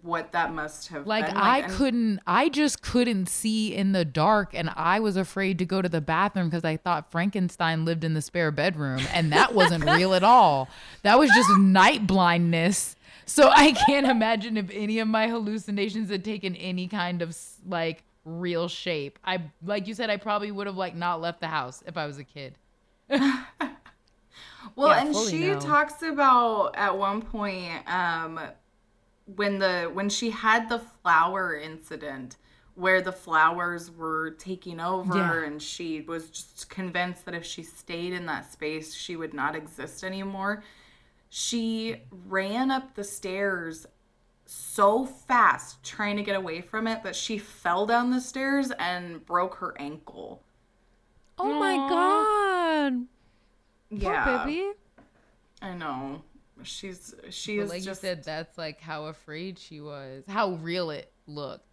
[0.02, 1.08] what that must have been.
[1.08, 5.58] Like, I and- couldn't, I just couldn't see in the dark, and I was afraid
[5.58, 9.32] to go to the bathroom because I thought Frankenstein lived in the spare bedroom, and
[9.32, 10.68] that wasn't real at all.
[11.02, 12.94] That was just night blindness.
[13.26, 18.02] So I can't imagine if any of my hallucinations had taken any kind of like
[18.24, 19.18] real shape.
[19.24, 22.06] I, like you said, I probably would have like not left the house if I
[22.06, 22.54] was a kid.
[24.76, 28.38] Well, Yeah, and she talks about at one point um,
[29.36, 32.36] when the when she had the flower incident
[32.74, 35.44] where the flowers were taking over Yeah.
[35.44, 39.54] and she was just convinced that if she stayed in that space she would not
[39.54, 40.62] exist anymore.
[41.28, 43.86] She ran up the stairs
[44.46, 49.24] so fast trying to get away from it that she fell down the stairs and
[49.26, 50.42] broke her ankle.
[51.38, 53.06] Oh my god.
[53.90, 54.24] yeah.
[54.24, 54.70] Poor Pippi.
[55.62, 56.22] I know.
[56.64, 60.52] She's she But is like just you said, that's like how afraid she was, how
[60.54, 61.64] real it looked.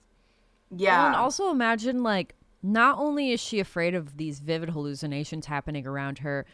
[0.71, 0.97] Oh, yeah.
[0.97, 5.86] Well, and also imagine like not only is she afraid of these vivid hallucinations happening
[5.88, 6.45] around her,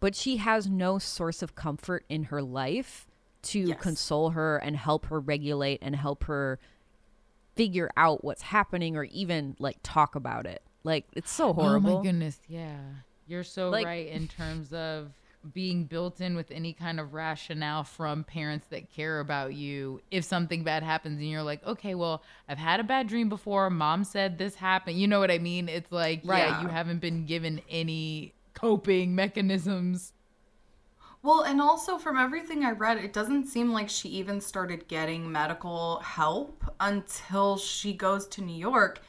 [0.00, 3.06] but she has no source of comfort in her life
[3.42, 3.80] to Yes.
[3.80, 6.58] console her and help her regulate and help her
[7.56, 10.62] figure out what's happening or even like talk about it.
[10.84, 11.90] Like it's so horrible.
[11.90, 12.78] Oh my goodness, yeah.
[13.26, 15.12] You're so Like- right in terms of
[15.54, 20.00] being built in with any kind of rationale from parents that care about you.
[20.10, 23.70] If something bad happens and you're like, okay, well, I've had a bad dream before.
[23.70, 25.00] Mom said this happened.
[25.00, 25.68] You know what I mean?
[25.68, 26.62] It's like, yeah, Right.
[26.62, 30.12] you haven't been given any coping mechanisms.
[31.22, 35.30] Well, and also from everything I read, it doesn't seem like she even started getting
[35.30, 39.00] medical help until she goes to New York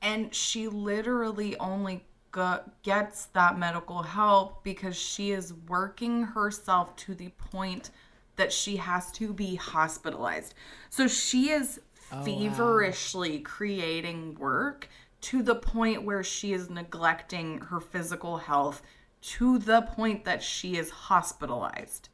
[0.00, 7.14] and she literally only go- gets that medical help because she is working herself to
[7.14, 7.90] the point
[8.36, 10.54] that she has to be hospitalized.
[10.90, 11.80] So she is
[12.24, 14.88] feverishly creating work
[15.22, 18.82] to the point where she is neglecting her physical health
[19.22, 22.08] to the point that she is hospitalized.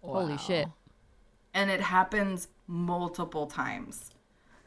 [0.00, 0.68] Holy shit.
[1.52, 4.10] And it happens multiple times.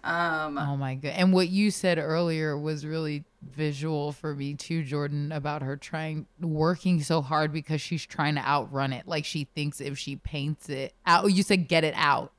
[0.03, 1.09] Um, Oh my god.
[1.09, 6.27] And what you said earlier was really visual for me too, Jordan, about her trying
[6.39, 9.07] working so hard because she's trying to outrun it.
[9.07, 12.31] Like she thinks if she paints it out you said get it out.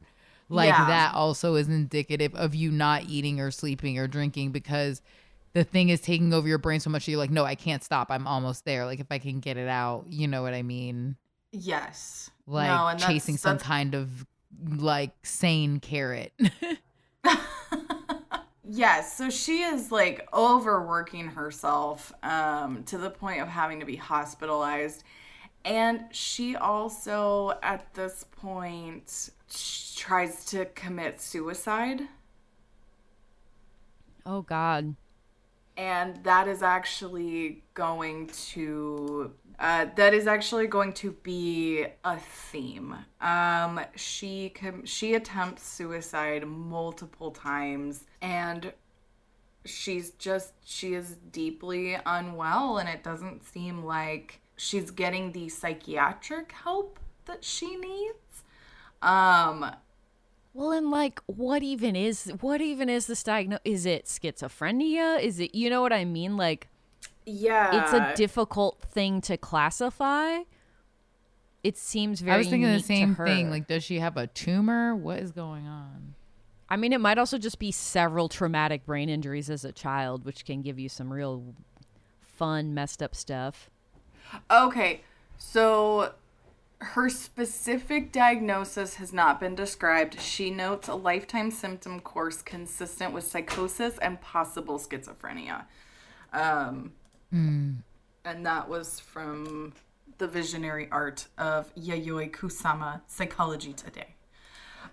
[0.49, 0.87] Like Yeah.
[0.87, 5.03] that also is indicative of you not eating or sleeping or drinking because
[5.55, 7.83] the thing is taking over your brain so much that you're like, no, I can't
[7.85, 8.11] stop.
[8.11, 8.87] I'm almost there.
[8.87, 11.17] Like if I can get it out, you know what I mean?
[11.53, 12.31] yes.
[12.47, 14.27] Like No, and that's- chasing some kind of
[14.77, 16.33] like sane carrot.
[18.65, 23.97] Yes, so she is like overworking herself um, to the point of having to be
[23.97, 25.03] hospitalized.
[25.65, 29.31] And she also, at this point,
[29.97, 32.03] tries to commit suicide.
[34.25, 34.95] Oh god.
[35.77, 39.33] And that is actually going to.
[39.59, 42.97] Uh, that is actually going to be a theme.
[43.21, 48.73] Um, she com- she attempts suicide multiple times, and
[49.65, 56.51] she's just she is deeply unwell and it doesn't seem like she's getting the psychiatric
[56.53, 58.43] help that she needs
[59.03, 59.71] um
[60.55, 63.63] Well, and like, what even is what even is this diagnosis?
[63.65, 65.21] Is it schizophrenia?
[65.23, 66.37] Is it you know what I mean?
[66.37, 66.69] Like,
[67.27, 70.41] yeah it's a difficult thing to classify.
[71.63, 72.35] It seems very.
[72.35, 73.49] I was thinking the same thing.
[73.51, 74.97] Like, does she have a tumor?
[74.97, 76.15] What is going on?
[76.69, 80.45] I mean, it might also just be several traumatic brain injuries as a child, which
[80.45, 81.55] can give you some real
[82.21, 83.71] fun, messed up stuff.
[84.51, 85.03] okay
[85.37, 86.13] so
[86.79, 93.25] her specific diagnosis has not been described she notes a lifetime symptom course consistent with
[93.25, 95.65] psychosis and possible schizophrenia
[96.33, 96.93] um
[97.33, 97.83] and
[98.47, 99.73] that was from
[100.19, 104.15] the visionary art of Yayoi Kusama, Psychology Today.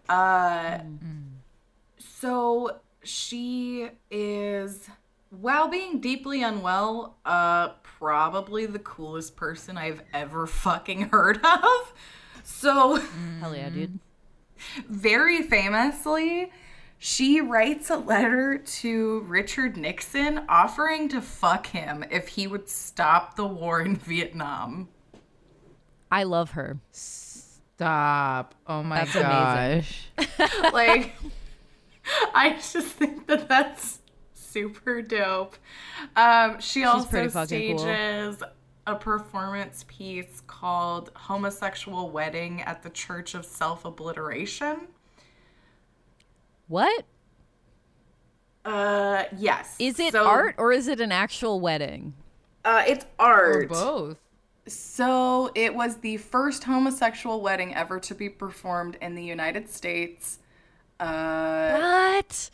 [0.07, 0.79] Uh,
[1.97, 4.89] So she is,
[5.29, 11.93] while being deeply unwell, uh, probably the coolest person I've ever fucking heard of.
[12.43, 12.95] So,
[13.39, 13.99] Hell yeah, dude.
[14.89, 16.51] very famously,
[16.99, 23.37] she writes a letter to Richard Nixon offering to fuck him if he would stop
[23.37, 24.89] the war in Vietnam.
[26.11, 26.79] I love her.
[26.91, 28.53] Stop.
[28.67, 30.07] Oh my That's gosh.
[30.73, 31.15] like
[32.33, 33.99] I just think that that's
[34.33, 35.55] super dope.
[36.17, 37.79] Um, she also pretty fucking cool.
[37.79, 38.43] stages
[38.85, 44.87] a performance piece called "Homosexual Wedding" at the Church of Self Obliteration.
[46.69, 47.03] What?
[48.63, 49.75] Uh, yes.
[49.79, 52.13] Is it So, art or is it an actual wedding?
[52.63, 53.65] Uh, it's art.
[53.65, 54.17] Or both.
[54.67, 60.39] So it was the first homosexual wedding ever to be performed in the United States.
[60.99, 62.51] Uh, What?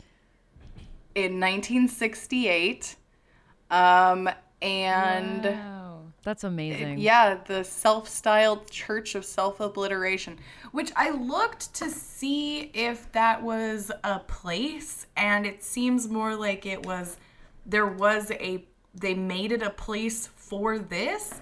[1.14, 2.96] in 1968.
[3.70, 4.30] Um,
[4.62, 5.75] and Wow.
[6.26, 6.98] That's amazing.
[6.98, 10.40] yeah, the self styled Church of Self Obliteration,
[10.72, 16.66] which I looked to see if that was a place, and it seems more like
[16.66, 17.16] it was,
[17.64, 21.40] there was a, they made it a place for this,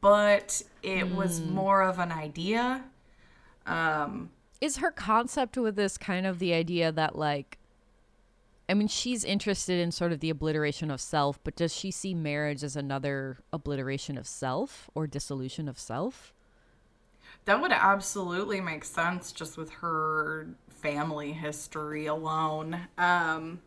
[0.00, 2.82] but it was more of an idea.
[3.66, 4.30] Um,
[4.60, 7.58] Is her concept with this kind of the idea that like
[8.68, 12.14] I mean she's interested in sort of the obliteration of self, but does she see
[12.14, 16.32] marriage as another obliteration of self or dissolution of self?
[17.44, 22.78] That would absolutely make sense just with her family history alone.
[22.96, 23.60] Um,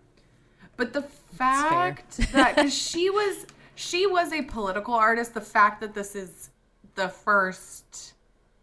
[0.77, 3.45] but the fact that cause she was
[3.75, 6.49] she was a political artist, the fact that this is
[6.95, 8.13] the first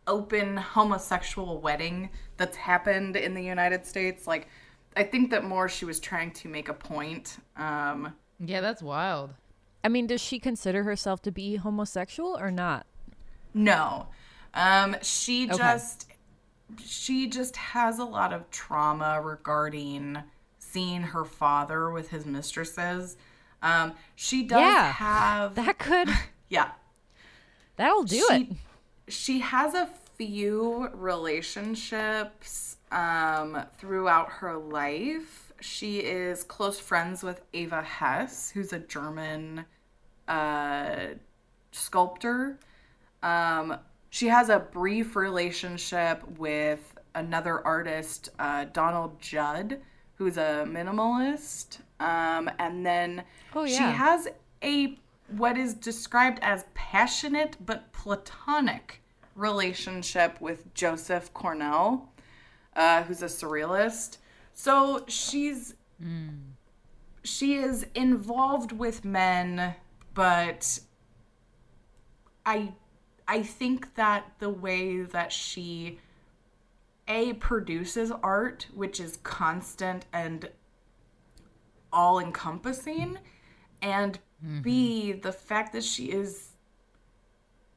[0.06, 4.48] open homosexual wedding that's happened in the United States, like
[4.96, 7.38] I think that more she was trying to make a point.
[7.56, 9.34] Um, Yeah, that's wild.
[9.82, 12.86] I mean, does she consider herself to be homosexual or not?
[13.52, 14.06] No.
[14.54, 15.56] Um, she Okay.
[15.56, 16.06] just
[16.82, 20.18] she just has a lot of trauma regarding
[20.58, 23.16] seeing her father with his mistresses.
[23.62, 24.92] Um, she does Yeah.
[24.92, 26.08] have That could
[26.48, 26.72] yeah.
[27.76, 29.12] that'll do she, it.
[29.12, 35.52] She has a few relationships um, throughout her life.
[35.60, 39.64] She is close friends with Eva Hesse, who's a German
[40.28, 40.96] uh,
[41.72, 42.58] sculptor.
[43.22, 43.76] Um,
[44.10, 49.80] she has a brief relationship with another artist, uh, Donald Judd,
[50.16, 51.78] who's a minimalist.
[52.00, 53.24] Um, and then
[53.54, 54.28] Oh, she has
[54.62, 59.00] a what is described as passionate but platonic
[59.34, 62.12] relationship with Joseph Cornell,
[62.76, 64.18] uh, who's a surrealist.
[64.52, 65.74] So she's
[67.22, 69.74] she is involved with men,
[70.12, 70.80] but
[72.44, 72.74] I
[73.26, 75.98] I think that the way that she
[77.08, 80.48] a produces art, which is constant and
[81.92, 83.18] all encompassing,
[83.80, 84.18] and
[84.62, 86.50] B the fact that she is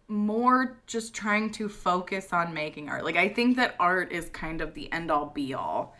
[0.07, 3.03] more just trying to focus on making art.
[3.03, 5.95] Like I think that art is kind of the end all be all.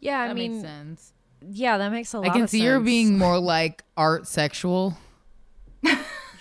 [0.00, 1.12] Yeah, I That mean, makes sense.
[1.50, 2.84] yeah, that makes a lot I can of see her sense.
[2.84, 4.96] being more like art sexual.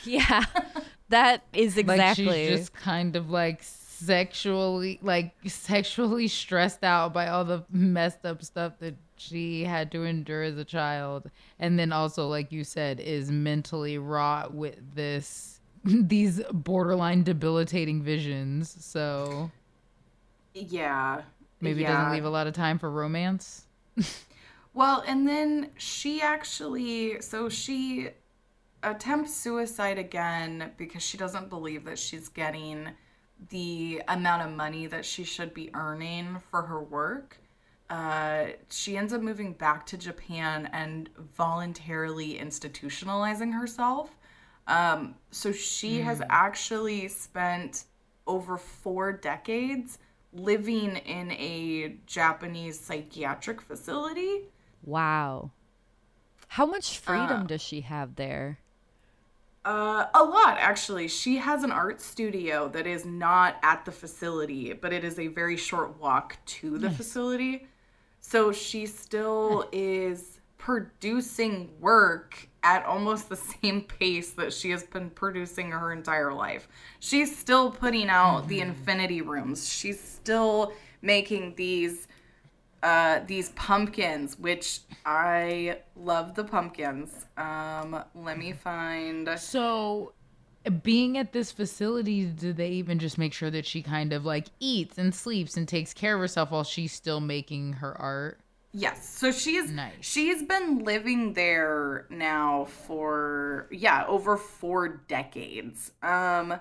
[0.03, 0.45] Yeah.
[1.09, 2.25] that is exactly.
[2.25, 8.25] Like she's just kind of like sexually like sexually stressed out by all the messed
[8.25, 11.29] up stuff that she had to endure as a child.
[11.59, 15.56] And then also like you said is mentally wrought with this
[16.07, 18.75] these borderline debilitating visions.
[18.79, 19.51] So
[20.53, 21.21] Yeah.
[21.61, 21.95] maybe yeah.
[21.95, 23.65] doesn't leave a lot of time for romance.
[24.73, 28.09] Well, and then she actually, so she
[28.83, 32.89] attempts suicide again because she doesn't believe that she's getting
[33.49, 37.39] the amount of money that she should be earning for her work.
[37.89, 44.16] Uh, she ends up moving back to Japan and voluntarily institutionalizing herself.
[44.67, 47.85] Um, so she has actually spent
[48.25, 49.97] over four decades
[50.33, 54.41] living in a Japanese psychiatric facility.
[54.83, 55.51] wow.
[56.49, 58.59] How much freedom Uh, does she have there?
[59.65, 61.07] Uh, a lot actually.
[61.09, 65.27] She has an art studio that is not at the facility, but it is a
[65.27, 67.67] very short walk to the facility.
[68.21, 70.36] So she still is
[70.67, 76.67] producing work at almost the same pace that she has been producing her entire life.
[76.99, 79.71] She's still putting out the infinity rooms.
[79.71, 82.09] She's still making these
[82.83, 87.25] uh, these pumpkins, which I love the pumpkins.
[87.37, 89.39] Um, let me find.
[89.39, 90.11] So,
[90.83, 94.47] being at this facility, do they even just make sure that she kind of like
[94.59, 98.41] eats and sleeps and takes care of herself while she's still making her art?
[98.73, 99.07] Yes.
[99.17, 99.93] So she's Nice.
[100.01, 105.91] she's been living there now for yeah, over 4 decades.
[106.03, 106.59] Um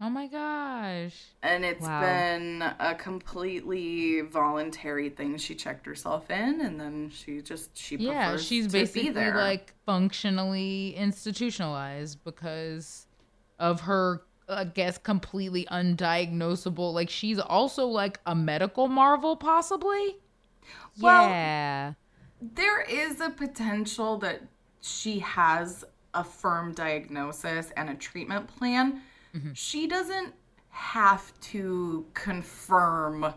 [0.00, 1.14] Oh my gosh.
[1.42, 2.00] and it's Wow.
[2.00, 5.36] been a completely voluntary thing.
[5.38, 9.34] She checked herself in and then she just she Yeah, she's to basically be there.
[9.36, 13.06] like functionally institutionalized because
[13.58, 16.92] of her, I guess, completely undiagnosable.
[16.94, 20.16] Like, she's also like a medical marvel, possibly.
[21.00, 21.92] Well, yeah.
[22.40, 24.42] There is a potential that
[24.80, 29.02] she has a firm diagnosis and a treatment plan.
[29.34, 29.52] Mm-hmm.
[29.54, 30.34] She doesn't
[30.70, 33.34] have to confirm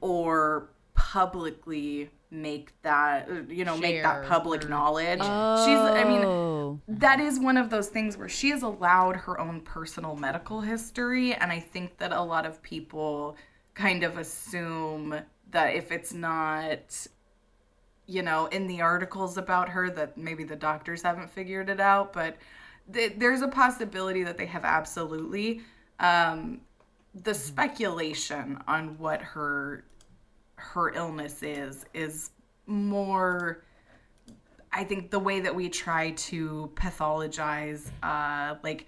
[0.00, 5.18] or publicly make that, you know, make that public knowledge.
[5.18, 6.80] She's, I mean, Oh.
[6.88, 11.34] that is one of those things where she has allowed her own personal medical history
[11.34, 13.36] and i think that a lot of people
[13.74, 15.14] kind of assume
[15.52, 17.06] that if it's not
[18.06, 22.12] you know in the articles about her that maybe the doctors haven't figured it out
[22.12, 22.36] but
[22.92, 25.60] th- there's a possibility that they have absolutely
[26.00, 26.60] um,
[27.22, 29.84] the speculation on what her
[30.56, 32.30] her illness is is
[32.66, 33.62] more
[34.72, 38.86] I think the way that we try to pathologize, uh, like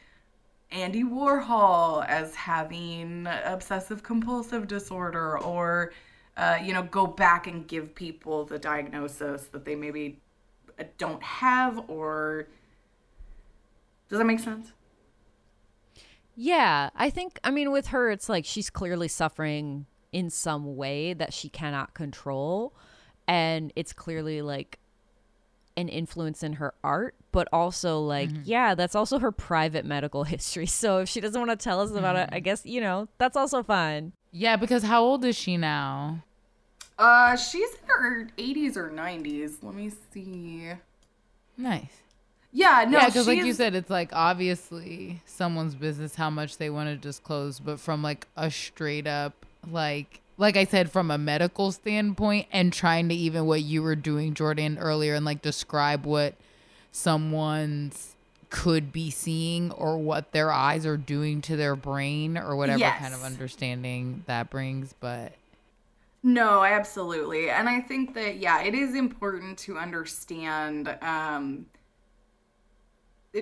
[0.71, 5.93] Andy Warhol as having obsessive compulsive disorder, or
[6.37, 10.21] uh, you know, go back and give people the diagnosis that they maybe
[10.79, 12.49] uh, don't have, or
[14.09, 14.73] does that make sense?
[16.37, 21.15] Yeah, I think I mean with her it's like she's clearly suffering in some way
[21.15, 22.75] that she cannot control
[23.29, 24.79] and it's clearly like
[25.77, 30.67] an influence in her art, but also like yeah, that's also her private medical history.
[30.67, 33.37] So if she doesn't want to tell us about it, I guess, you know, that's
[33.37, 34.13] also fine.
[34.37, 36.25] Yeah, because how old is she now?
[36.99, 39.63] Uh, she's in her 80s or 90s.
[39.63, 40.73] Let me see.
[41.57, 42.03] Nice.
[42.53, 46.69] Yeah, no, yeah, because like you said, it's like obviously someone's business how much they
[46.69, 51.19] want to disclose, but from like a straight up like like I said, from a
[51.19, 56.07] medical standpoint, and trying to even what you were doing, Jordan, earlier, and like describe
[56.07, 56.35] what
[56.91, 58.14] someone's
[58.55, 63.13] could be seeing or what their eyes are doing to their brain or whatever kind
[63.13, 64.95] of understanding that brings.
[65.01, 65.33] But
[66.23, 67.51] No, absolutely.
[67.51, 71.67] And I think that, yeah, it is important to understand, um,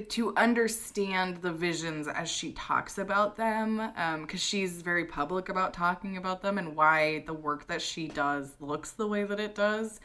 [0.09, 3.93] to understand the visions as she talks about them,
[4.23, 8.55] because she's very public about talking about them and why the work that she does
[8.61, 10.01] looks the way that it does.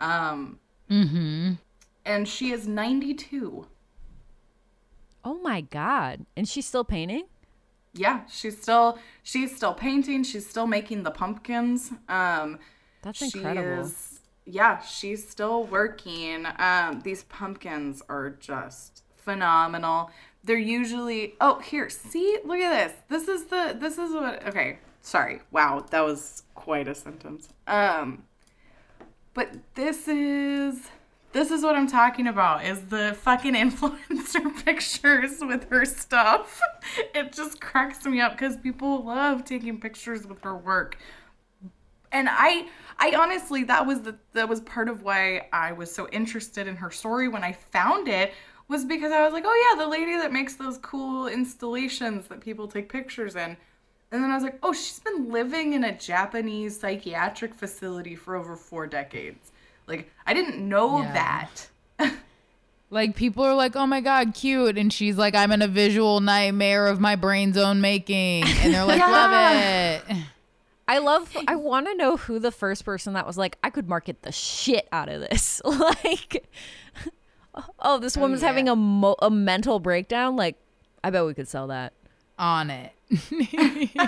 [0.00, 0.58] Um,
[0.90, 1.52] mm-hmm.
[2.04, 3.64] and she is 92.
[5.24, 6.26] Oh my god.
[6.36, 7.24] And she's still painting?
[7.94, 10.22] Yeah, she's still she's still painting.
[10.24, 11.90] She's still making the pumpkins.
[12.08, 12.58] Um,
[13.02, 13.84] That's she incredible.
[13.86, 16.46] is- yeah, she's still working.
[16.58, 20.10] Um, these pumpkins are just phenomenal.
[20.44, 22.96] They're usually oh here, see, look at this.
[23.08, 24.78] This is the this is what okay.
[25.02, 25.40] Sorry.
[25.50, 27.48] Wow, that was quite a sentence.
[27.66, 28.24] Um,
[29.34, 30.88] but this is
[31.32, 36.60] this is what I'm talking about is the fucking influencer pictures with her stuff.
[37.14, 40.96] It just cracks me up because people love taking pictures with her work.
[42.10, 42.68] And I
[42.98, 46.76] I honestly that was the that was part of why I was so interested in
[46.76, 48.32] her story when I found it
[48.66, 52.40] was because I was like, "Oh yeah, the lady that makes those cool installations that
[52.40, 53.56] people take pictures in."
[54.10, 58.36] And then I was like, "Oh, she's been living in a Japanese psychiatric facility for
[58.36, 59.52] over 4 decades."
[59.88, 61.12] Like, I didn't know Yeah.
[61.98, 62.10] that.
[62.90, 66.20] Like people are like, "Oh my god, cute," and she's like, "I'm in a visual
[66.20, 69.10] nightmare of my brain's own making," and they're like, Yeah.
[69.10, 70.24] "Love it."
[70.88, 73.90] I love I want to know who the first person that was like I could
[73.90, 75.60] market the shit out of this.
[75.66, 76.48] like
[77.78, 78.48] Oh, this oh, woman's yeah.
[78.48, 80.56] having a mo- a mental breakdown like
[81.04, 81.92] I bet we could sell that.
[82.38, 82.92] On it.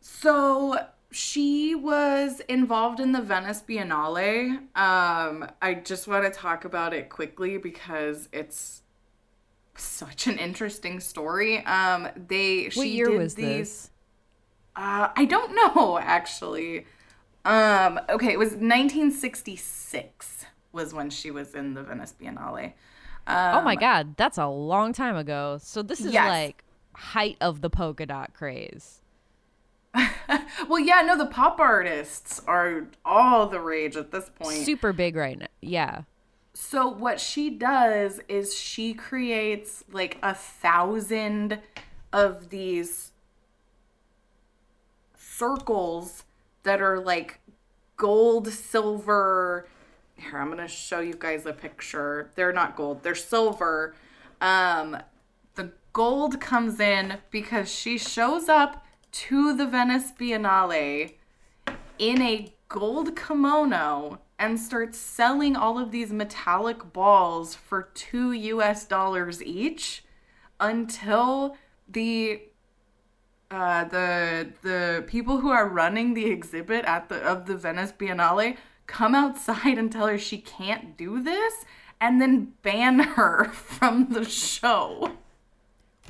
[0.00, 0.78] So
[1.10, 4.58] she was involved in the Venice Biennale.
[4.76, 8.82] Um, I just want to talk about it quickly because it's
[9.76, 11.64] such an interesting story.
[11.64, 13.46] Um, they What she year did was these.
[13.46, 13.90] this?
[14.74, 16.86] Uh, I don't know actually.
[17.44, 22.72] Um, okay, it was 1966 was when she was in the Venice Biennale.
[23.52, 25.58] oh Um, my god, that's a long time ago.
[25.60, 26.28] So this is Yes.
[26.28, 29.02] like height of the polka dot craze.
[30.68, 34.64] Well, yeah, no, the pop artists are all the rage at this point.
[34.64, 35.46] Super big right now.
[35.60, 36.02] Yeah.
[36.54, 41.60] So what she does is she creates like a thousand
[42.12, 43.12] of these
[45.16, 46.24] circles
[46.62, 47.40] that are like
[47.96, 49.68] gold, silver.
[50.16, 52.30] Here, I'm gonna show you guys a picture.
[52.34, 53.94] They're not gold, they're silver.
[54.40, 54.96] Um,
[55.56, 58.85] the gold comes in because she shows up
[59.16, 61.14] to the Venice Biennale
[61.98, 68.84] in a gold kimono and starts selling all of these metallic balls for two US
[68.84, 70.04] dollars each
[70.60, 71.56] until
[71.88, 72.42] the
[73.50, 78.58] uh, the the people who are running the exhibit at the of the Venice Biennale
[78.86, 81.64] come outside and tell her she can't do this
[82.02, 85.16] and then ban her from the show.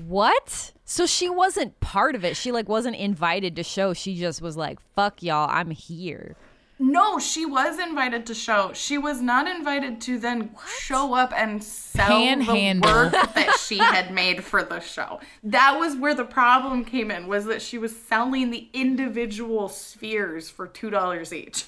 [0.01, 0.72] What?
[0.84, 2.36] So she wasn't part of it.
[2.36, 3.92] She like wasn't invited to show.
[3.92, 6.36] She just was like, "Fuck y'all, I'm here."
[6.78, 8.70] No, she was invited to show.
[8.74, 12.90] She was not invited to then show up and sell Panhandle.
[12.90, 15.18] the work that she had made for the show.
[15.42, 17.28] That was where the problem came in.
[17.28, 21.64] Was that she was selling the individual spheres for two dollars each.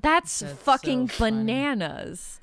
[0.00, 1.36] That's, That's fucking so funny.
[1.44, 2.40] bananas.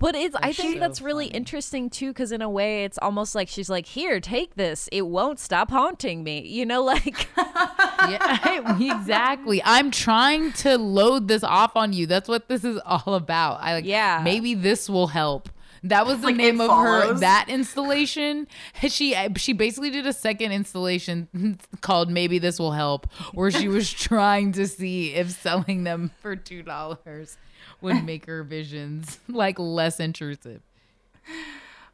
[0.00, 1.36] But it's I think so that's really funny.
[1.36, 4.88] interesting too cuz in a way it's almost like she's like, "Here, take this.
[4.90, 7.28] It won't stop haunting me." You know like
[8.08, 9.62] yeah, exactly.
[9.64, 12.06] I'm trying to load this off on you.
[12.06, 13.58] That's what this is all about.
[13.60, 14.20] I like Yeah.
[14.24, 15.48] maybe this will help.
[15.82, 18.46] That was the Like, name It of her that installation.
[18.88, 23.90] She she basically did a second installation called Maybe This Will Help where she was
[23.90, 26.64] trying to see if selling them for $2
[27.82, 30.62] would make her visions like less intrusive.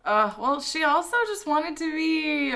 [0.05, 2.55] Uh, well, she also just wanted to be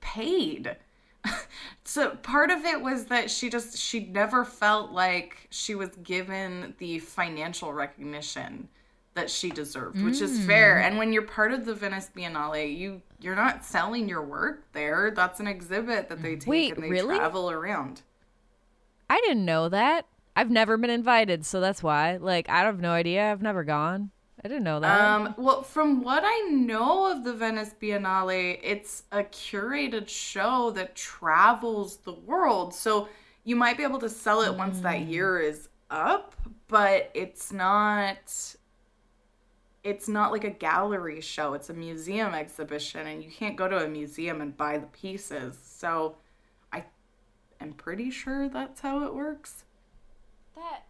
[0.00, 0.76] paid.
[1.84, 6.74] so part of it was that she just she never felt like she was given
[6.78, 8.68] the financial recognition
[9.14, 10.78] that she deserved, which is fair.
[10.78, 15.10] And when you're part of the Venice Biennale, you you're not selling your work there.
[15.14, 17.16] That's an exhibit that they take Wait, and they really?
[17.16, 18.02] travel around.
[19.10, 20.06] I didn't know that.
[20.36, 22.16] I've never been invited, so that's why.
[22.16, 23.30] Like I have no idea.
[23.30, 24.10] I've never gone.
[24.42, 25.00] I didn't know that.
[25.00, 30.96] Um, well, from what I know of the Venice Biennale, it's a curated show that
[30.96, 32.72] travels the world.
[32.72, 33.08] So
[33.44, 36.34] you might be able to sell it once that year is up,
[36.68, 38.56] but it's not
[39.82, 41.54] it's not like a gallery show.
[41.54, 45.58] It's a museum exhibition and you can't go to a museum and buy the pieces.
[45.62, 46.16] So
[46.72, 46.84] I
[47.60, 49.64] am pretty sure that's how it works.
[50.60, 50.84] That.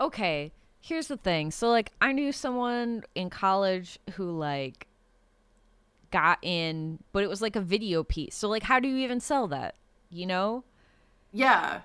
[0.00, 0.52] Okay
[0.84, 1.50] here's the thing.
[1.50, 4.86] So like i knew someone in college who like
[6.10, 8.34] got in but it was like a video piece.
[8.34, 9.76] So like how do you even sell that?
[10.10, 10.64] You know?
[11.32, 11.80] Yeah.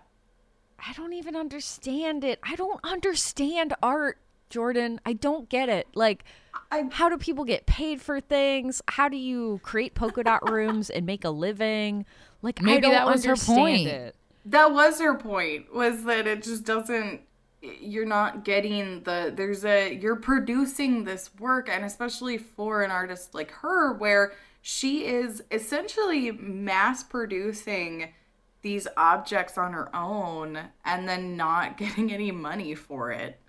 [0.85, 2.39] i don't even understand it.
[2.43, 4.17] I don't understand art
[4.49, 4.99] jordan.
[5.05, 5.87] I don't get it.
[5.95, 6.25] Like
[6.71, 8.81] I how do people get paid for things?
[8.89, 12.05] How do you create polka dot rooms and make a living?
[12.41, 13.87] Like i Maybe don't that was her point.
[13.87, 14.15] it
[14.45, 15.73] That was her point.
[15.73, 17.21] Was that it just doesn't.
[17.61, 19.33] You're not getting the.
[19.35, 19.93] There's a.
[19.93, 26.31] You're producing this work, and especially for an artist like her, where she is essentially
[26.31, 28.13] mass producing
[28.61, 33.39] these objects on her own, and then not getting any money for it.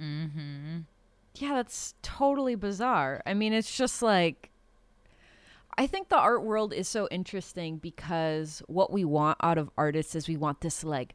[0.00, 0.80] Mm-hmm.
[1.36, 3.22] Yeah, that's totally bizarre.
[3.26, 4.50] I mean, it's just like
[5.76, 10.14] I think the art world is so interesting because what we want out of artists
[10.14, 11.14] is we want this like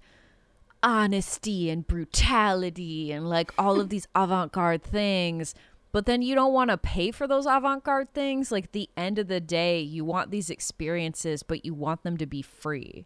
[0.83, 5.55] honesty and brutality and like all of these avant-garde things.
[5.91, 8.51] But then you don't want to pay for those avant-garde things.
[8.51, 12.25] Like the end of the day, you want these experiences, but you want them to
[12.25, 13.05] be free.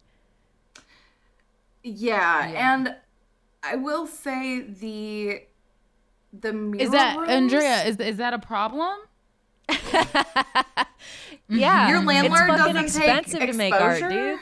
[1.82, 2.96] Yeah, and
[3.62, 5.42] I will say the
[6.32, 7.84] the mural Is that rooms- Andrea?
[7.84, 8.98] Is is that a problem?
[11.48, 14.30] Yeah, Your it's landlord fucking doesn't take expensive to make art, exposure?
[14.32, 14.38] dude.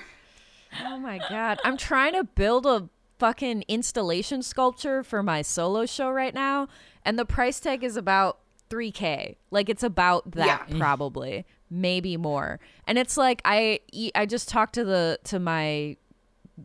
[0.85, 2.89] Oh my god, I'm trying to build a
[3.19, 6.69] fucking installation sculpture for my solo show right now,
[7.05, 8.39] and the price tag is about
[8.71, 9.37] 3k.
[9.51, 10.75] Like it's about that Yeah.
[10.77, 10.79] Mm.
[10.79, 12.61] probably, maybe more.
[12.87, 13.81] And it's like I
[14.15, 15.97] I just talked to the to my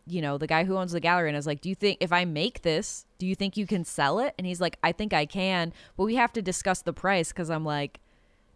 [0.06, 1.98] you know, the guy who owns the gallery and I was like, "Do you think
[2.00, 4.92] if I make this, do you think you can sell it?" And he's like, "I
[4.92, 7.98] think I can, but we have to discuss the price cuz I'm like,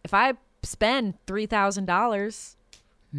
[0.04, 2.56] if I spend $3,000,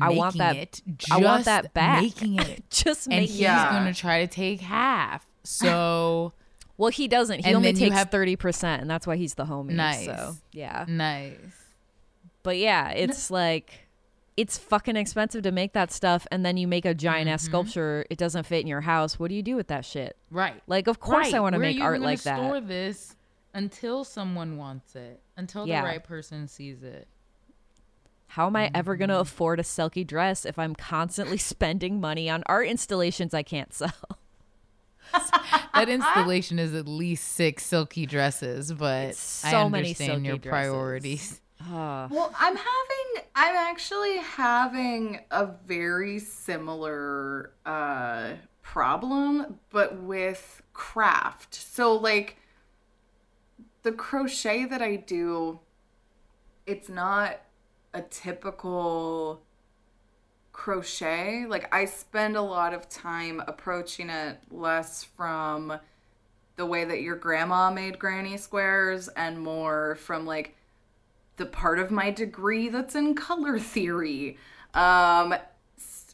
[0.01, 0.81] I want that It,
[1.11, 2.01] I want that back.
[2.01, 3.71] Making it, just and he's Yeah.
[3.79, 5.25] going to try to take half.
[5.43, 6.33] So
[6.77, 7.45] Well, he doesn't.
[7.45, 9.71] He only takes have- 30% and that's why he's the homie.
[9.73, 10.05] Nice.
[10.05, 10.85] So, yeah.
[10.87, 11.37] nice.
[12.41, 13.87] But yeah, it's like
[14.35, 17.37] it's fucking expensive to make that stuff and then you make a giant Mm-hmm.
[17.45, 19.19] sculpture, it doesn't fit in your house.
[19.19, 20.17] What do you do with that shit?
[20.31, 20.59] Right.
[20.65, 22.37] Like of course I want to make art like that.
[22.37, 23.15] Store this
[23.53, 25.81] until someone wants it, until Yeah.
[25.81, 27.07] the right person sees it.
[28.27, 29.21] How am I ever going to Mm-hmm.
[29.21, 33.91] afford a silky dress if I'm constantly spending money on art installations I can't sell?
[35.75, 40.27] That installation is at least six silky dresses, but It's I so many understand silky
[40.27, 40.49] your dresses.
[40.69, 41.41] priorities.
[41.61, 42.07] Ah.
[42.11, 51.55] Well, I'm having, I'm actually having a very similar uh, problem, but with craft.
[51.55, 52.37] So, like,
[53.83, 55.59] the crochet that I do,
[56.65, 57.41] it's not
[57.93, 59.41] a typical
[60.53, 61.45] crochet.
[61.45, 65.79] Like I spend a lot of time approaching it less from
[66.55, 70.55] the way that your grandma made granny squares and more from like
[71.35, 74.37] the part of my degree that's in color theory.
[74.73, 75.35] Um,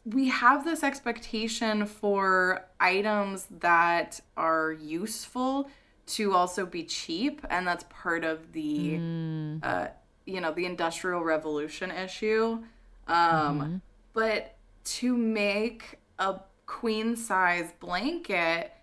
[0.05, 5.69] we have this expectation for items that are useful
[6.09, 9.59] to also be cheap, and that's part of the, mm.
[9.63, 9.87] uh,
[10.25, 12.63] you know, the industrial revolution issue.
[13.07, 13.75] Um, mm-hmm.
[14.13, 14.55] But
[14.85, 18.73] to make a queen size blanket,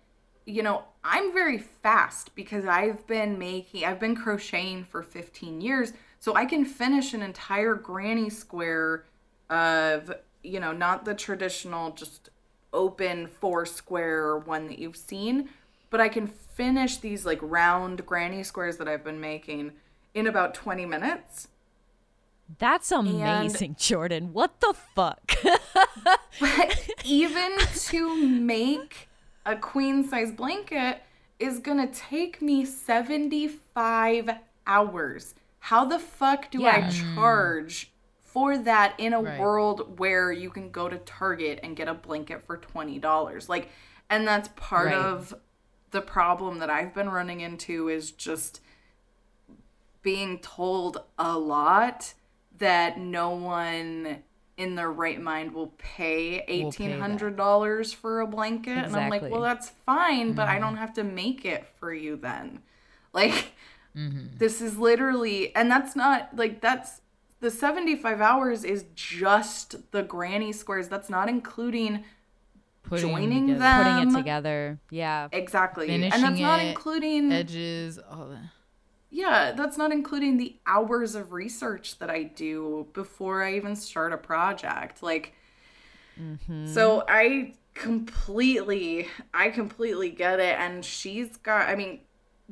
[0.45, 5.93] you know, I'm very fast because I've been making, I've been crocheting for 15 years.
[6.19, 9.05] So I can finish an entire granny square
[9.49, 10.13] of,
[10.43, 12.29] you know, not the traditional just
[12.73, 15.49] open four square one that you've seen,
[15.89, 19.73] but I can finish these like round granny squares that I've been making
[20.13, 21.47] in about 20 minutes.
[22.59, 24.33] That's amazing, and, Jordan.
[24.33, 25.33] What the fuck?
[26.39, 29.09] but even to make
[29.45, 31.01] a queen size blanket
[31.39, 34.29] is going to take me 75
[34.65, 35.35] hours.
[35.59, 36.87] How the fuck do yeah.
[36.87, 37.91] I charge
[38.23, 39.39] for that in a right.
[39.39, 43.49] world where you can go to Target and get a blanket for $20?
[43.49, 43.69] Like
[44.09, 44.95] and that's part right.
[44.95, 45.33] of
[45.91, 48.61] the problem that I've been running into is just
[50.01, 52.13] being told a lot
[52.57, 54.23] that no one
[54.57, 58.93] in their right mind will pay eighteen hundred dollars for a blanket, exactly.
[58.93, 60.35] and I'm like, well, that's fine, mm-hmm.
[60.35, 60.63] but I mm-hmm.
[60.63, 62.61] don't have to make it for you then.
[63.13, 63.53] Like,
[63.95, 64.37] mm-hmm.
[64.37, 67.01] this is literally, and that's not like that's
[67.39, 70.87] the seventy five hours is just the granny squares.
[70.87, 72.03] That's not including
[72.87, 74.79] putting joining them, them, putting it together.
[74.89, 78.49] Yeah, exactly, Finishing and that's not including edges, all that
[79.09, 84.11] yeah, that's not including the hours of research that I do before I even start
[84.11, 85.01] a project.
[85.01, 85.33] Like,
[86.19, 86.67] mm-hmm.
[86.67, 90.57] so I completely, I completely get it.
[90.59, 92.01] And she's got, I mean,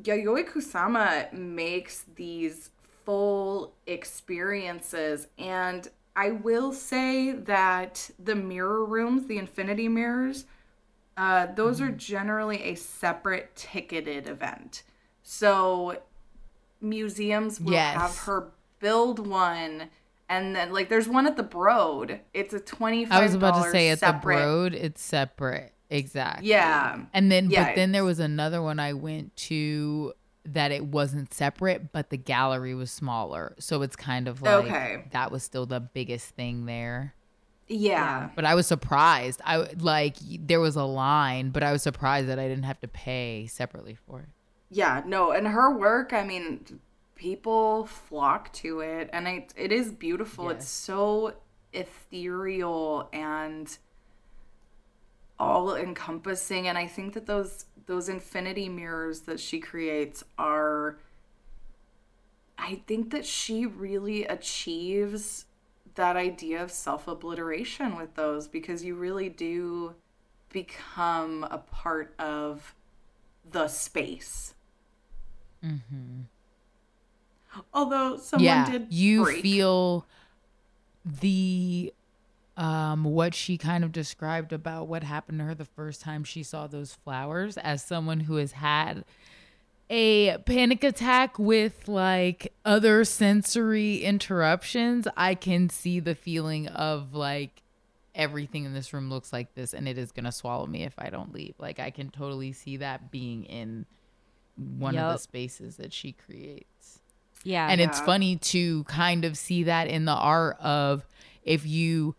[0.01, 2.69] Yayoi Kusama makes these
[3.03, 5.27] full experiences.
[5.37, 10.45] And I will say that the mirror rooms, the infinity mirrors,
[11.17, 11.89] uh, those mm-hmm.
[11.89, 14.83] are generally a separate ticketed event.
[15.23, 16.01] So
[16.81, 17.95] museums will yes.
[17.95, 19.89] have her build one
[20.29, 22.19] and then like there's one at the Broad.
[22.33, 23.19] It's a twenty five.
[23.19, 25.73] I was about to say at the Broad, it's separate.
[25.89, 26.49] Exactly.
[26.49, 26.99] Yeah.
[27.13, 30.13] And then yeah, but then there was another one I went to
[30.45, 33.55] that it wasn't separate, but the gallery was smaller.
[33.59, 35.03] So it's kind of like okay.
[35.11, 37.13] that was still the biggest thing there.
[37.67, 37.89] Yeah.
[37.89, 38.29] yeah.
[38.35, 39.41] But I was surprised.
[39.43, 42.87] I like there was a line, but I was surprised that I didn't have to
[42.87, 44.29] pay separately for it
[44.69, 46.79] yeah, no, and her work, I mean,
[47.15, 50.45] people flock to it and it it is beautiful.
[50.45, 50.55] Yes.
[50.55, 51.33] It's so
[51.71, 53.77] ethereal and
[55.37, 60.97] all encompassing and I think that those those infinity mirrors that she creates are
[62.57, 65.45] I think that she really achieves
[65.95, 69.95] that idea of self-obliteration with those because you really do
[70.49, 72.73] become a part of
[73.49, 74.55] the space
[75.65, 76.21] Mm-hmm.
[77.73, 79.41] Although someone yeah, did, you break.
[79.41, 80.05] feel
[81.05, 81.93] the
[82.57, 86.43] um what she kind of described about what happened to her the first time she
[86.43, 89.03] saw those flowers as someone who has had
[89.89, 97.61] a panic attack with like other sensory interruptions i can see the feeling of like
[98.15, 100.93] everything in this room looks like this and it is going to swallow me if
[100.97, 103.85] i don't leave like i can totally see that being in
[104.55, 105.03] one yep.
[105.03, 106.99] of the spaces that she creates.
[107.43, 107.67] Yeah.
[107.69, 107.87] And yeah.
[107.87, 111.05] it's funny to kind of see that in the art of
[111.43, 112.15] if you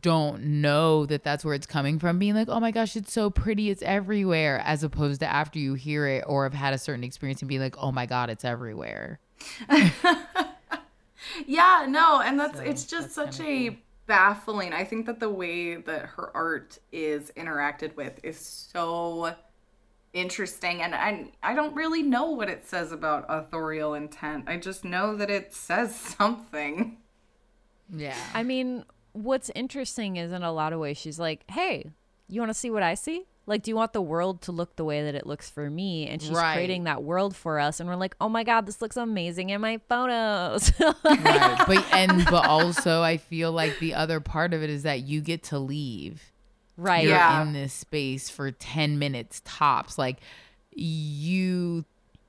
[0.00, 3.28] don't know that that's where it's coming from being like oh my gosh it's so
[3.28, 7.04] pretty it's everywhere as opposed to after you hear it or have had a certain
[7.04, 9.20] experience and be like oh my god it's everywhere.
[11.46, 13.78] Yeah no and that's so, it's just that's such a cool.
[14.06, 14.72] baffling.
[14.72, 19.34] I think that the way that her art is interacted with is so
[20.12, 24.44] interesting and I, I don't really know what it says about authorial intent.
[24.48, 26.98] I just know that it says something.
[27.90, 28.16] Yeah.
[28.32, 28.84] I mean
[29.14, 31.90] what's interesting is in a lot of ways she's like hey
[32.28, 33.24] you want to see what i see?
[33.46, 36.08] Like do you want the world to look the way that it looks for me?
[36.08, 36.54] And she's right.
[36.54, 39.60] creating that world for us and we're like oh my god this looks amazing in
[39.60, 40.72] my photos.
[41.04, 45.02] Right but and but also i feel like the other part of it is that
[45.02, 46.32] you get to leave.
[46.76, 47.04] Right.
[47.04, 47.42] You're yeah.
[47.42, 50.18] in this space for 10 minutes tops like
[50.72, 51.84] you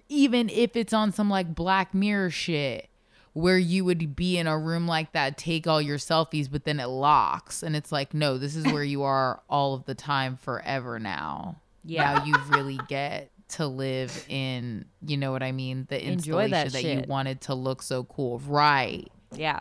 [0.09, 2.89] even if it's on some like black mirror shit
[3.35, 6.79] where you would be in a room like that, take all your selfies, but then
[6.79, 7.63] it locks.
[7.63, 11.57] And it's like, no, this is where you are all of the time forever now.
[11.83, 12.13] Yeah.
[12.13, 15.85] Now you really get to live in, you know what I mean?
[15.89, 18.39] The Enjoy installation that that, you wanted to look so cool.
[18.39, 19.11] Right.
[19.33, 19.59] Yeah.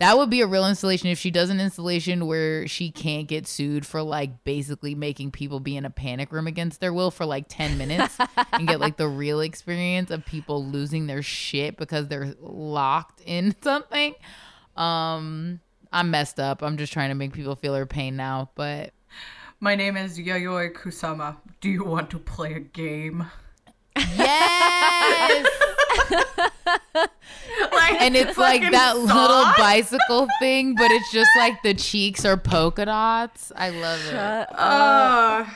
[0.00, 3.46] That would be a real installation if she does an installation where she can't get
[3.46, 7.24] sued for like basically making people be in a panic room against their will for
[7.24, 8.18] like 10 minutes
[8.52, 13.54] and get like the real experience of people losing their shit because they're locked in
[13.62, 14.14] something.
[14.76, 15.60] Um
[15.92, 16.60] I'm messed up.
[16.62, 18.92] I'm just trying to make people feel her pain now, but
[19.60, 21.36] My name is Yayoi Kusama.
[21.60, 23.26] Do you want to play a game?
[23.96, 25.46] yes.
[27.72, 32.24] Like, and it's like fucking that little bicycle thing, but it's just like the cheeks
[32.24, 33.52] are polka dots.
[33.54, 34.10] I love it.
[34.10, 35.46] Shut up.
[35.46, 35.50] Uh,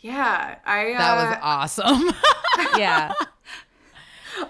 [0.00, 2.10] yeah, I uh, That was awesome.
[2.78, 3.12] yeah.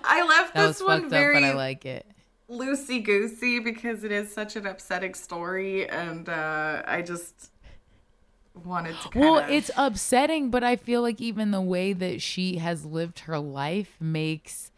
[0.05, 2.07] I left that this was one very up, but I like it.
[2.51, 7.51] loosey goosey because it is such an upsetting story, and uh, I just
[8.65, 9.09] wanted to.
[9.09, 9.29] Kinda...
[9.29, 13.39] Well, it's upsetting, but I feel like even the way that she has lived her
[13.39, 14.70] life makes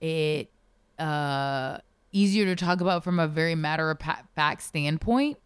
[0.00, 0.50] it
[0.98, 1.78] uh
[2.12, 3.98] easier to talk about from a very matter of
[4.34, 5.36] fact standpoint.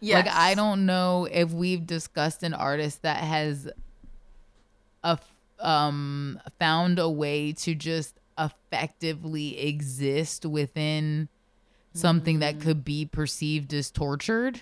[0.00, 0.24] yes.
[0.26, 3.68] Like I don't know if we've discussed an artist that has
[5.04, 5.18] a
[5.60, 11.28] um found a way to just effectively exist within
[11.94, 14.60] something that could be perceived as tortured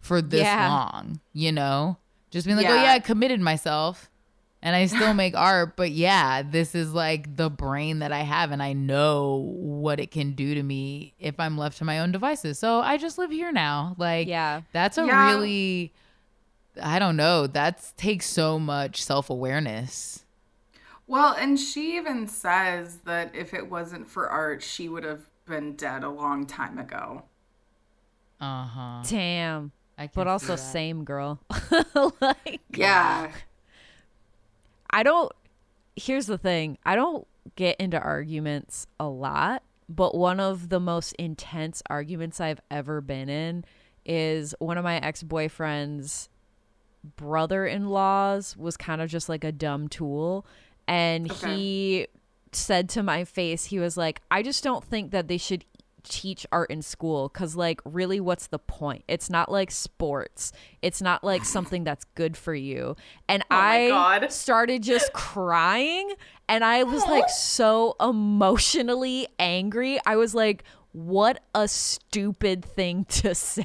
[0.00, 0.68] for this Yeah.
[0.68, 1.98] long, you know?
[2.30, 2.84] Just being like, "Oh Yeah.
[2.84, 4.08] yeah, I committed myself."
[4.62, 8.50] And I still make art, but yeah, this is like the brain that I have
[8.50, 12.10] and I know what it can do to me if I'm left to my own
[12.10, 12.58] devices.
[12.58, 13.94] So I just live here now.
[13.98, 14.62] Like Yeah.
[14.72, 15.26] that's a Yeah.
[15.32, 15.92] really
[16.82, 17.46] I don't know.
[17.46, 20.24] That takes so much self awareness.
[21.06, 25.74] Well, and she even says that if it wasn't for art, she would have been
[25.74, 27.22] dead a long time ago.
[28.40, 29.02] Uh huh.
[29.08, 29.72] Damn.
[29.96, 31.40] I But also same girl.
[32.20, 33.30] like Yeah.
[34.90, 35.32] I don't
[35.96, 36.78] here's the thing.
[36.84, 37.26] I don't
[37.56, 43.28] get into arguments a lot, but one of the most intense arguments I've ever been
[43.28, 43.64] in
[44.04, 46.28] is one of my ex-boyfriend's
[47.16, 50.44] brother-in-laws was kind of just like a dumb tool
[50.88, 51.56] and Okay.
[51.56, 52.06] he
[52.52, 55.64] said to my face he was like I just don't think that they should
[56.08, 59.04] teach art in school cuz like really what's the point?
[59.08, 60.52] It's not like sports.
[60.82, 62.96] It's not like something that's good for you.
[63.28, 63.88] And Oh I
[64.30, 66.12] started just crying
[66.48, 69.98] and I was like so emotionally angry.
[70.06, 73.64] I was like, what a stupid thing to say.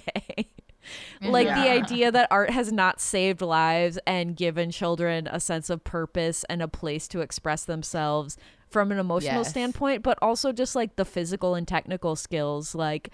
[1.22, 5.84] like the idea that art has not saved lives and given children a sense of
[5.84, 8.36] purpose and a place to express themselves
[8.72, 9.50] from an emotional Yes.
[9.50, 13.10] standpoint, but also just like the physical and technical skills like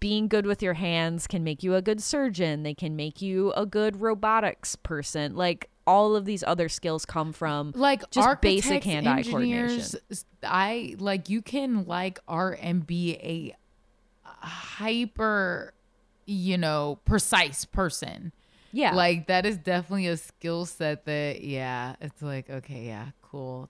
[0.00, 2.62] being good with your hands can make you a good surgeon.
[2.62, 5.34] They can make you a good robotics person.
[5.34, 9.96] Like all of these other skills come from like just basic hand-eye engineers,
[10.44, 13.56] I like you can like art and be a
[14.24, 15.72] hyper,
[16.26, 18.32] you know, precise person.
[18.72, 18.94] yeah.
[18.94, 23.68] Like that is definitely a skill set that yeah, it's like okay, yeah, cool,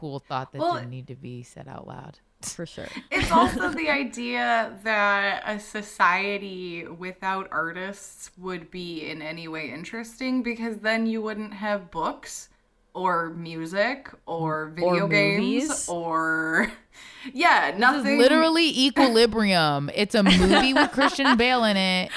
[0.00, 2.18] cool thought that Well- didn't need to be said out loud.
[2.42, 2.88] for sure.
[3.10, 10.42] It's also the idea that a society without artists would be in any way interesting
[10.42, 12.48] because then you wouldn't have books
[12.94, 15.38] or music or video games
[15.68, 15.88] movies.
[15.88, 16.72] or
[17.34, 18.18] yeah, nothing.
[18.18, 19.90] Literally Equilibrium.
[19.94, 22.10] It's a movie with Christian Bale in it.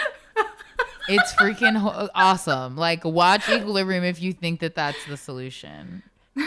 [1.10, 2.78] It's freaking ho- awesome.
[2.78, 6.02] Like watch Equilibrium if you think that that's the solution.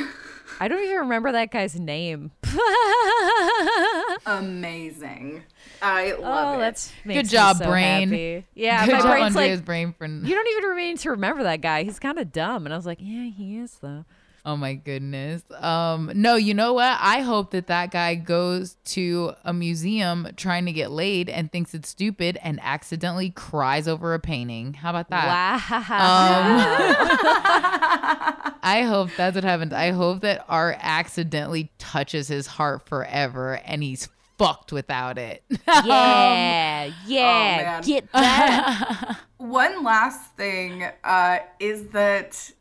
[0.58, 2.30] I don't even remember that guy's name.
[4.26, 5.42] amazing.
[5.82, 6.60] I love oh, it.
[6.60, 8.08] that's makes me job, so brain.
[8.08, 8.46] happy.
[8.54, 10.06] Yeah, Good my job, brain's Andrea's like, brain for.
[10.06, 11.82] you don't even remain to remember that guy.
[11.82, 14.04] He's kind of dumb, and I was like, yeah, he is though.
[14.46, 15.42] Oh my goodness.
[15.58, 16.96] Um, no, you know what?
[17.00, 21.74] I hope that that guy goes to a museum trying to get laid and thinks
[21.74, 24.74] it's stupid and accidentally cries over a painting.
[24.74, 25.26] How about that?
[25.26, 25.58] Wow.
[28.62, 29.72] I hope that's what happens.
[29.72, 35.42] I hope that art accidentally touches his heart forever and he's fucked without it.
[35.66, 37.56] yeah, yeah.
[37.56, 37.82] man.
[37.82, 39.18] Get that.
[39.38, 42.52] One last thing uh, is that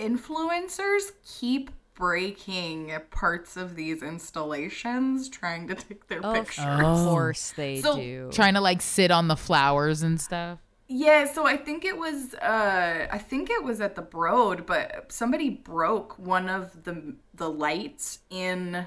[0.00, 6.64] influencers keep breaking parts of these installations trying to take their of pictures.
[6.64, 8.30] Of course they So- do.
[8.32, 10.58] Trying to like sit on the flowers and stuff.
[10.88, 15.12] Yeah, so I think it was uh I think it was at the Broad, but
[15.12, 18.86] somebody broke one of the the lights in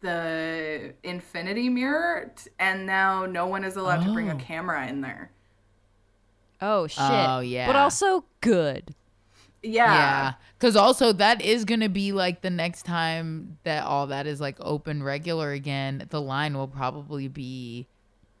[0.00, 4.38] the infinity mirror, t- and now no one is allowed to bring a Oh.
[4.38, 5.30] camera in there.
[6.60, 7.00] Oh shit.
[7.00, 7.66] Oh, yeah.
[7.66, 8.94] But also good.
[9.64, 9.92] Yeah.
[9.92, 10.32] Yeah.
[10.58, 14.40] Because also, that is going to be like the next time that all that is
[14.40, 17.88] like open regular again, the line will probably be,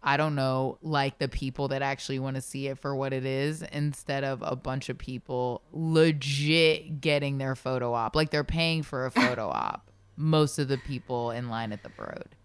[0.02, 3.24] I don't know, like the people that actually want to see it for what it
[3.24, 8.14] is instead of a bunch of people legit getting their photo op.
[8.14, 11.88] Like they're paying for a photo op, most of the people in line at the
[11.90, 12.36] Broad.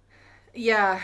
[0.54, 1.02] Yeah.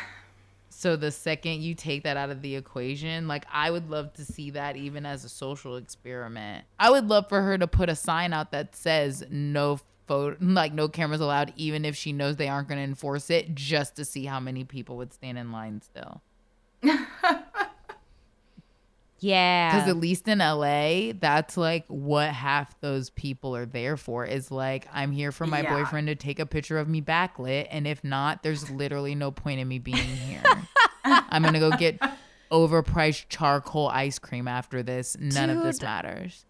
[0.77, 4.25] So the second you take that out of the equation, like I would love to
[4.25, 6.65] see that even as a social experiment.
[6.77, 10.73] I would love for her to put a sign out that says no photo like
[10.73, 14.03] no cameras allowed even if she knows they aren't going to enforce it just to
[14.03, 16.21] see how many people would stand in line still.
[19.25, 19.79] Yeah.
[19.79, 24.51] Cuz at least in LA, that's like what half those people are there for is
[24.51, 25.73] like I'm here for my Yeah.
[25.73, 29.59] boyfriend to take a picture of me backlit and if not, there's literally no point
[29.59, 30.43] in me being here.
[31.03, 31.99] I'm going to go get
[32.51, 35.17] overpriced charcoal ice cream after this.
[35.19, 36.45] None of this matters.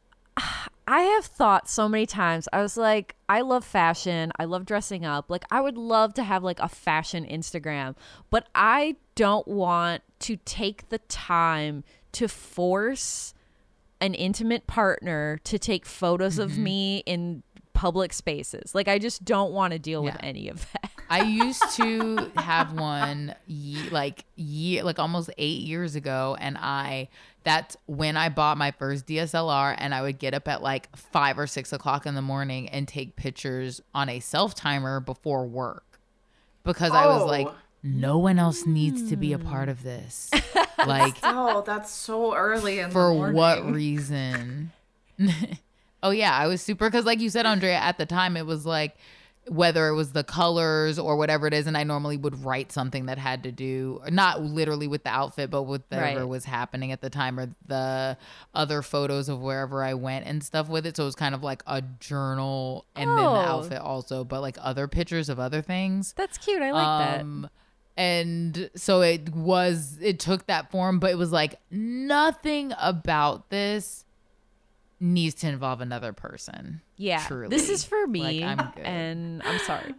[0.88, 2.48] I have thought so many times.
[2.54, 4.32] I was like, I love fashion.
[4.38, 5.30] I love dressing up.
[5.32, 7.96] Like, I would love to have like a fashion Instagram,
[8.30, 11.84] but I don't want to take the time
[12.16, 13.34] to force
[14.02, 16.64] an intimate partner to take photos of mm-hmm.
[16.64, 17.44] me in
[17.74, 18.74] public spaces.
[18.74, 20.92] Like, I just don't want to deal with any of that.
[21.10, 27.10] I used to have one ye- like year like almost 8 years ago and I
[27.44, 31.38] that's when I bought my first DSLR and I would get up at like 5
[31.38, 36.00] or 6 o'clock in the morning and take pictures on a self timer before work
[36.64, 37.56] because I was like Oh.
[37.86, 40.32] No one else needs to be a part of this.
[40.86, 43.36] like Oh, that's so early in for the morning.
[43.36, 44.72] what reason?
[46.04, 48.66] oh yeah, I was super because like you said, Andrea, at the time it was
[48.66, 48.96] like
[49.48, 53.06] whether it was the colors or whatever it is, and I normally would write something
[53.06, 56.28] that had to do not literally with the outfit, but with whatever Right.
[56.28, 58.18] was happening at the time or the
[58.56, 60.98] other photos of wherever I went and stuff with it.
[60.98, 63.44] So it was kind of like a journal and then the Oh.
[63.44, 66.16] outfit also, but like other pictures of other things.
[66.18, 66.64] That's cute.
[66.64, 66.88] I like
[67.22, 67.48] Um,
[67.98, 74.04] And so it was, it took that form, but it was like nothing about this
[75.00, 76.82] needs to involve another person.
[76.98, 77.24] Yeah.
[77.26, 77.50] truly.
[77.50, 78.44] This is for Like, me.
[78.44, 78.86] I'm good.
[78.86, 79.94] And I'm sorry.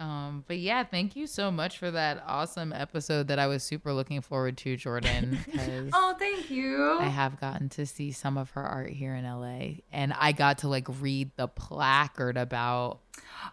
[0.00, 3.92] Um, but yeah, thank you so much for that awesome episode that I was super
[3.92, 5.38] looking forward to, Jordan.
[5.94, 6.98] Oh, thank you.
[6.98, 10.58] I have gotten to see some of her art here in LA, and I got
[10.58, 12.98] to like read the placard about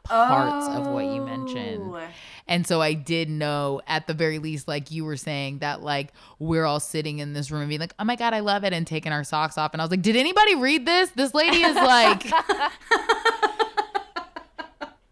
[0.04, 1.84] parts of what you mentioned.
[1.84, 2.02] Oh.
[2.48, 6.12] And so I did know at the very least, like you were saying, that like
[6.40, 8.74] we're all sitting in this room and being like, oh my God, I love it,
[8.74, 9.74] and taking our socks off.
[9.74, 11.12] And I was like, did anybody read this?
[11.12, 12.26] This lady is like,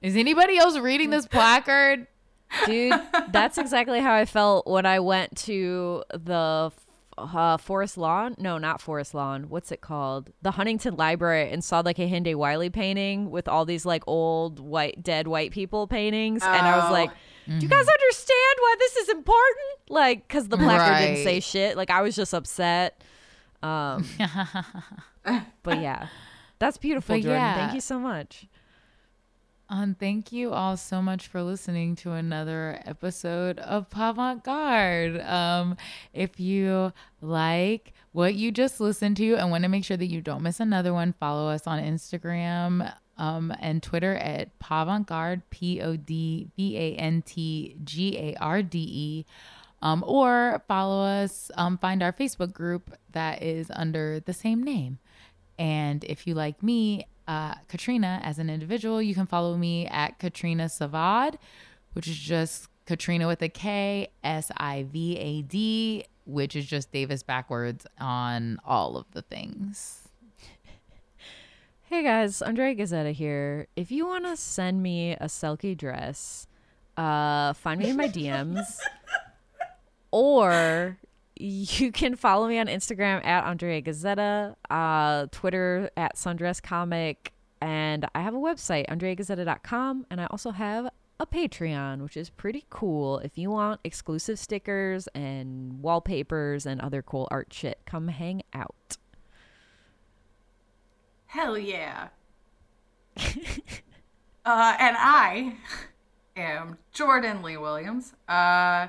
[0.02, 2.08] is anybody else reading this placard?
[2.66, 2.94] Dude,
[3.30, 6.72] that's exactly how I felt when I went to the
[7.18, 8.36] uh, Forest Lawn.
[8.38, 9.50] No, not Forest Lawn.
[9.50, 10.32] What's it called?
[10.42, 14.60] The Huntington Library and saw like a Hinde Wiley painting with all these like old
[14.60, 16.44] white, dead white people paintings.
[16.44, 16.92] And I was Oh.
[16.94, 17.12] like,
[17.48, 19.90] do you guys understand why this is important?
[19.90, 21.78] Like, because the placard didn't say shit.
[21.78, 23.02] Like, I was just upset.
[23.64, 24.06] Um,
[25.64, 26.08] but yeah,
[26.60, 27.42] that's beautiful, But Jordan.
[27.42, 27.56] yeah.
[27.56, 28.48] Thank you so much.
[29.70, 35.20] Um, thank you all so much for listening to another episode of Podvant Garde.
[35.20, 35.76] Um,
[36.14, 40.22] if you like what you just listened to and want to make sure that you
[40.22, 45.98] don't miss another one, follow us on Instagram um, and Twitter at Podvantgarde, P O
[45.98, 49.26] D V A N T G A R D E.
[49.82, 54.98] Um, or follow us, um, find our Facebook group that is under the same name.
[55.60, 60.20] And if you like me, uh, Katrina, as an individual, you can follow me at
[60.20, 61.36] Katrina Sivad,
[61.94, 66.92] which is just Katrina with a K, S I V A D, which is just
[66.92, 70.08] Davis backwards on all of the things.
[71.84, 73.68] Hey guys, Andrea Gazetta here.
[73.76, 76.48] If you want to send me a Selkie dress,
[76.98, 78.80] uh, find me in my DMs,
[80.12, 80.98] or
[81.44, 88.08] you can follow me on Instagram at Andrea Gazetta, uh, Twitter at Sundress Comic, and
[88.14, 93.20] I have a website, AndreaGazetta.com, and I also have a Patreon, which is pretty cool.
[93.20, 98.98] If you want exclusive stickers and wallpapers and other cool art shit, come hang out.
[101.28, 102.10] Hell yeah.
[103.18, 105.56] uh, and I
[106.38, 108.14] am Jordan Lee Williams.
[108.28, 108.88] Uh,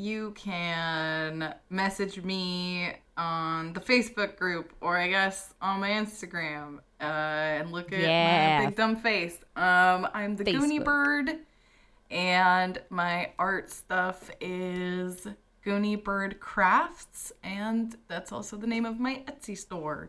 [0.00, 7.04] you can message me on the Facebook group or I guess on my Instagram uh,
[7.04, 8.60] and look at Yeah.
[8.60, 9.36] my big dumb face.
[9.56, 11.38] Um, I'm the Goonie Bird
[12.10, 15.28] And my art stuff is
[15.64, 20.08] Goonie Bird Crafts, and that's also the name of my Etsy store.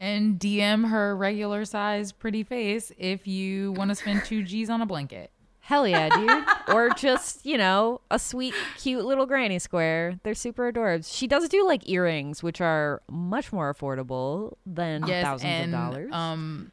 [0.00, 4.82] And DM her regular size pretty face if you want to spend two G's on
[4.82, 5.30] a blanket.
[5.64, 6.44] Hell yeah, dude.
[6.74, 10.18] or just, you know, a sweet, cute little granny square.
[10.24, 11.04] They're super adorable.
[11.04, 15.80] She does do like earrings, which are much more affordable than Yes, thousands and of
[15.80, 16.12] dollars.
[16.12, 16.72] um,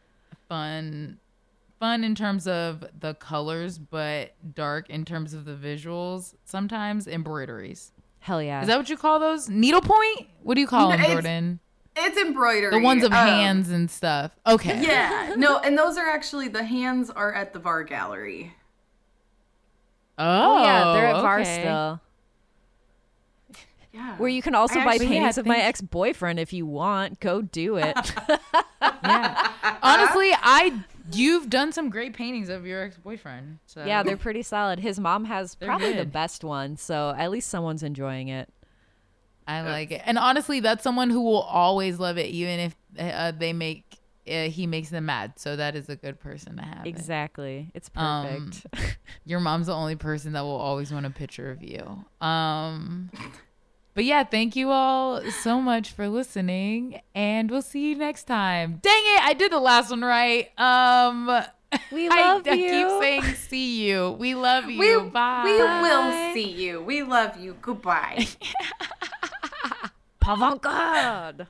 [0.49, 1.19] fun,
[1.79, 6.33] fun in terms of the colors, but dark in terms of the visuals.
[6.45, 7.91] Sometimes embroideries.
[8.21, 8.61] Hell yeah.
[8.61, 9.47] Is that what you call those?
[9.49, 10.27] Needlepoint?
[10.43, 11.59] What do you call No, them, it's- Jordan?
[12.01, 12.71] It's embroidery.
[12.71, 14.31] The ones of um, hands and stuff.
[14.47, 14.81] Okay.
[14.81, 18.53] Yeah, no, and those are actually the hands are at the VAR gallery.
[20.19, 21.61] Oh, oh, yeah, they're at VAR okay.
[21.61, 22.01] still.
[23.93, 26.53] Yeah, Where you can also I buy actually- paintings yeah, of my ex boyfriend if
[26.53, 27.19] you want.
[27.19, 27.95] Go do it.
[28.81, 29.51] yeah.
[29.81, 33.57] Honestly, I you've done some great paintings of your ex boyfriend.
[33.65, 34.79] So yeah, they're pretty solid.
[34.79, 38.47] His mom has They're probably the best one, so at least someone's enjoying it.
[39.47, 40.01] I like it.
[40.05, 43.98] And honestly, that's someone who will always love it, even if uh, they make
[44.29, 45.33] uh, he makes them mad.
[45.37, 46.85] So that is a good person to have.
[46.85, 46.89] it.
[46.89, 47.71] Exactly.
[47.73, 48.97] It's Um, perfect.
[49.25, 52.05] Your mom's the only person that will always want a picture of you.
[52.21, 53.11] Um,
[53.95, 58.79] but yeah, thank you all so much for listening, and we'll see you next time.
[58.81, 60.47] Dang it, I did the last one right.
[60.57, 61.25] Um,
[61.91, 62.69] we I, love I you.
[62.69, 64.11] keep saying see you.
[64.19, 64.79] We love you.
[64.79, 65.43] we, Bye.
[65.43, 66.81] we will see you.
[66.81, 67.55] We love you.
[67.61, 68.27] Goodbye.
[70.27, 71.47] Avant-garde.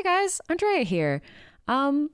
[0.00, 1.20] Hey guys, Andrea here.
[1.68, 2.08] Um,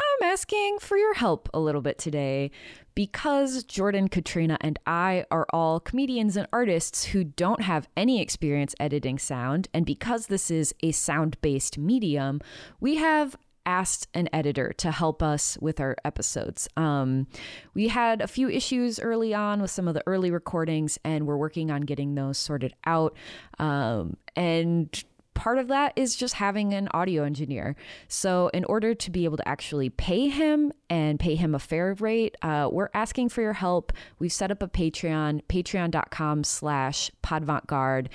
[0.00, 2.50] I'm asking for your help a little bit today
[2.96, 8.74] because Jordan, Katrina, and I are all comedians and artists who don't have any experience
[8.80, 12.40] editing sound, and because this is a sound based medium,
[12.80, 16.68] we have asked an editor to help us with our episodes.
[16.76, 17.28] Um,
[17.72, 21.36] we had a few issues early on with some of the early recordings, and we're
[21.36, 23.14] working on getting those sorted out.
[23.60, 25.04] Um, and
[25.38, 27.76] part of that is just having an audio engineer.
[28.08, 31.94] So, in order to be able to actually pay him and pay him a fair
[31.94, 33.92] rate, uh, we're asking for your help.
[34.18, 38.08] We've set up a Patreon, patreon.com slash podvantgarde.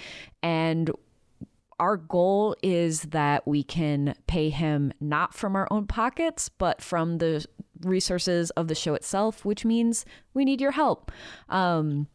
[0.44, 0.92] And
[1.80, 7.20] our goal is that we can pay him not from our own pockets, but from
[7.20, 7.46] the
[7.82, 11.12] resources of the show itself, which means we need your help.
[11.50, 12.08] Um,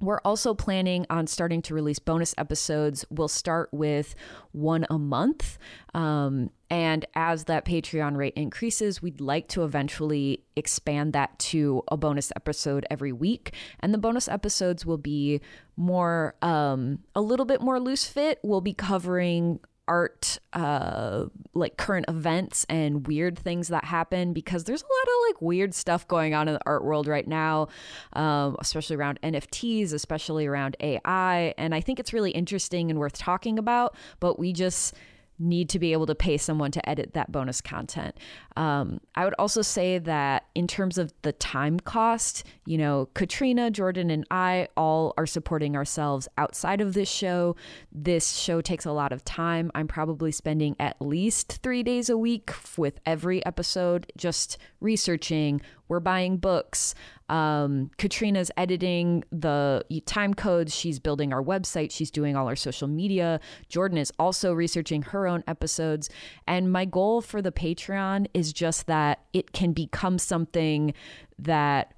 [0.00, 3.04] we're also planning on starting to release bonus episodes.
[3.10, 4.14] We'll start with
[4.52, 5.58] one a month.
[5.94, 11.96] Um, and as that Patreon rate increases, we'd like to eventually expand that to a
[11.96, 13.54] bonus episode every week.
[13.80, 15.40] And the bonus episodes will be
[15.76, 18.38] more, um, a little bit more loose fit.
[18.42, 24.82] We'll be covering art uh like current events and weird things that happen because there's
[24.82, 27.66] a lot of like weird stuff going on in the art world right now
[28.12, 33.18] um especially around NFTs especially around AI and I think it's really interesting and worth
[33.18, 34.94] talking about but we just
[35.40, 38.16] need to be able to pay someone to edit that bonus content.
[38.56, 43.70] Um, I would also say that in terms of the time cost, you know, Katrina,
[43.70, 47.56] Jordan, and I all are supporting ourselves outside of this show.
[47.90, 49.70] This show takes a lot of time.
[49.74, 55.62] I'm probably spending at least three days a week with every episode just researching.
[55.90, 56.94] We're buying books.
[57.28, 60.72] Um, Katrina's editing the time codes.
[60.74, 61.90] She's building our website.
[61.90, 63.40] She's doing all our social media.
[63.68, 66.08] Jordan is also researching her own episodes.
[66.46, 70.94] And my goal for the Patreon is just that it can become something
[71.40, 71.92] that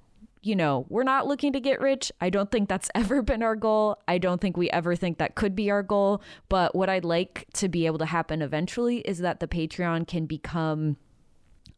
[0.45, 2.11] you know, we're not looking to get rich.
[2.19, 3.97] I don't think that's ever been our goal.
[4.07, 6.21] I don't think we ever think that could be our goal.
[6.49, 10.25] But what I'd like to be able to happen eventually is that the Patreon can
[10.25, 10.97] become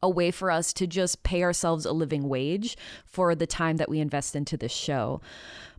[0.06, 3.90] a way for us to just pay ourselves a living wage for the time that
[3.90, 5.20] we invest into this show.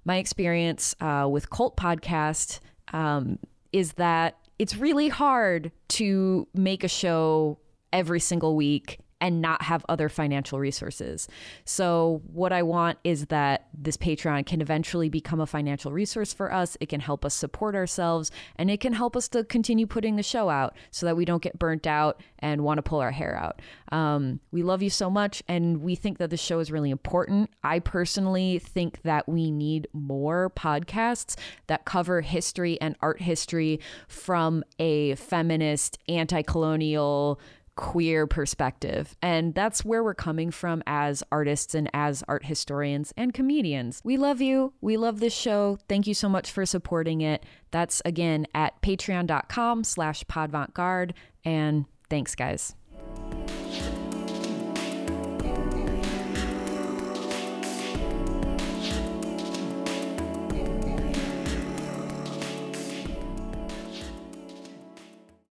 [0.04, 2.58] My experience uh, with Cult Podcast
[2.92, 3.38] um,
[3.72, 7.58] is that it's really hard to make a show
[7.92, 11.28] every single week and not have other financial resources.
[11.64, 16.52] So, what I want is that this Patreon can eventually become a financial resource for
[16.52, 16.76] us.
[16.80, 20.22] It can help us support ourselves and it can help us to continue putting the
[20.22, 23.36] show out so that we don't get burnt out and want to pull our hair
[23.36, 23.62] out.
[23.92, 27.50] Um, we love you so much and we think that the show is really important.
[27.62, 31.36] I personally think that we need more podcasts
[31.68, 37.40] that cover history and art history from a feminist, anti colonial,
[37.76, 39.16] queer perspective.
[39.22, 44.00] And that's where we're coming from as artists and as art historians and comedians.
[44.04, 44.72] We love you.
[44.80, 45.78] We love this show.
[45.88, 47.44] Thank you so much for supporting it.
[47.70, 51.12] That's again at patreon.com slash podvantgarde.
[51.44, 52.74] And thanks, guys.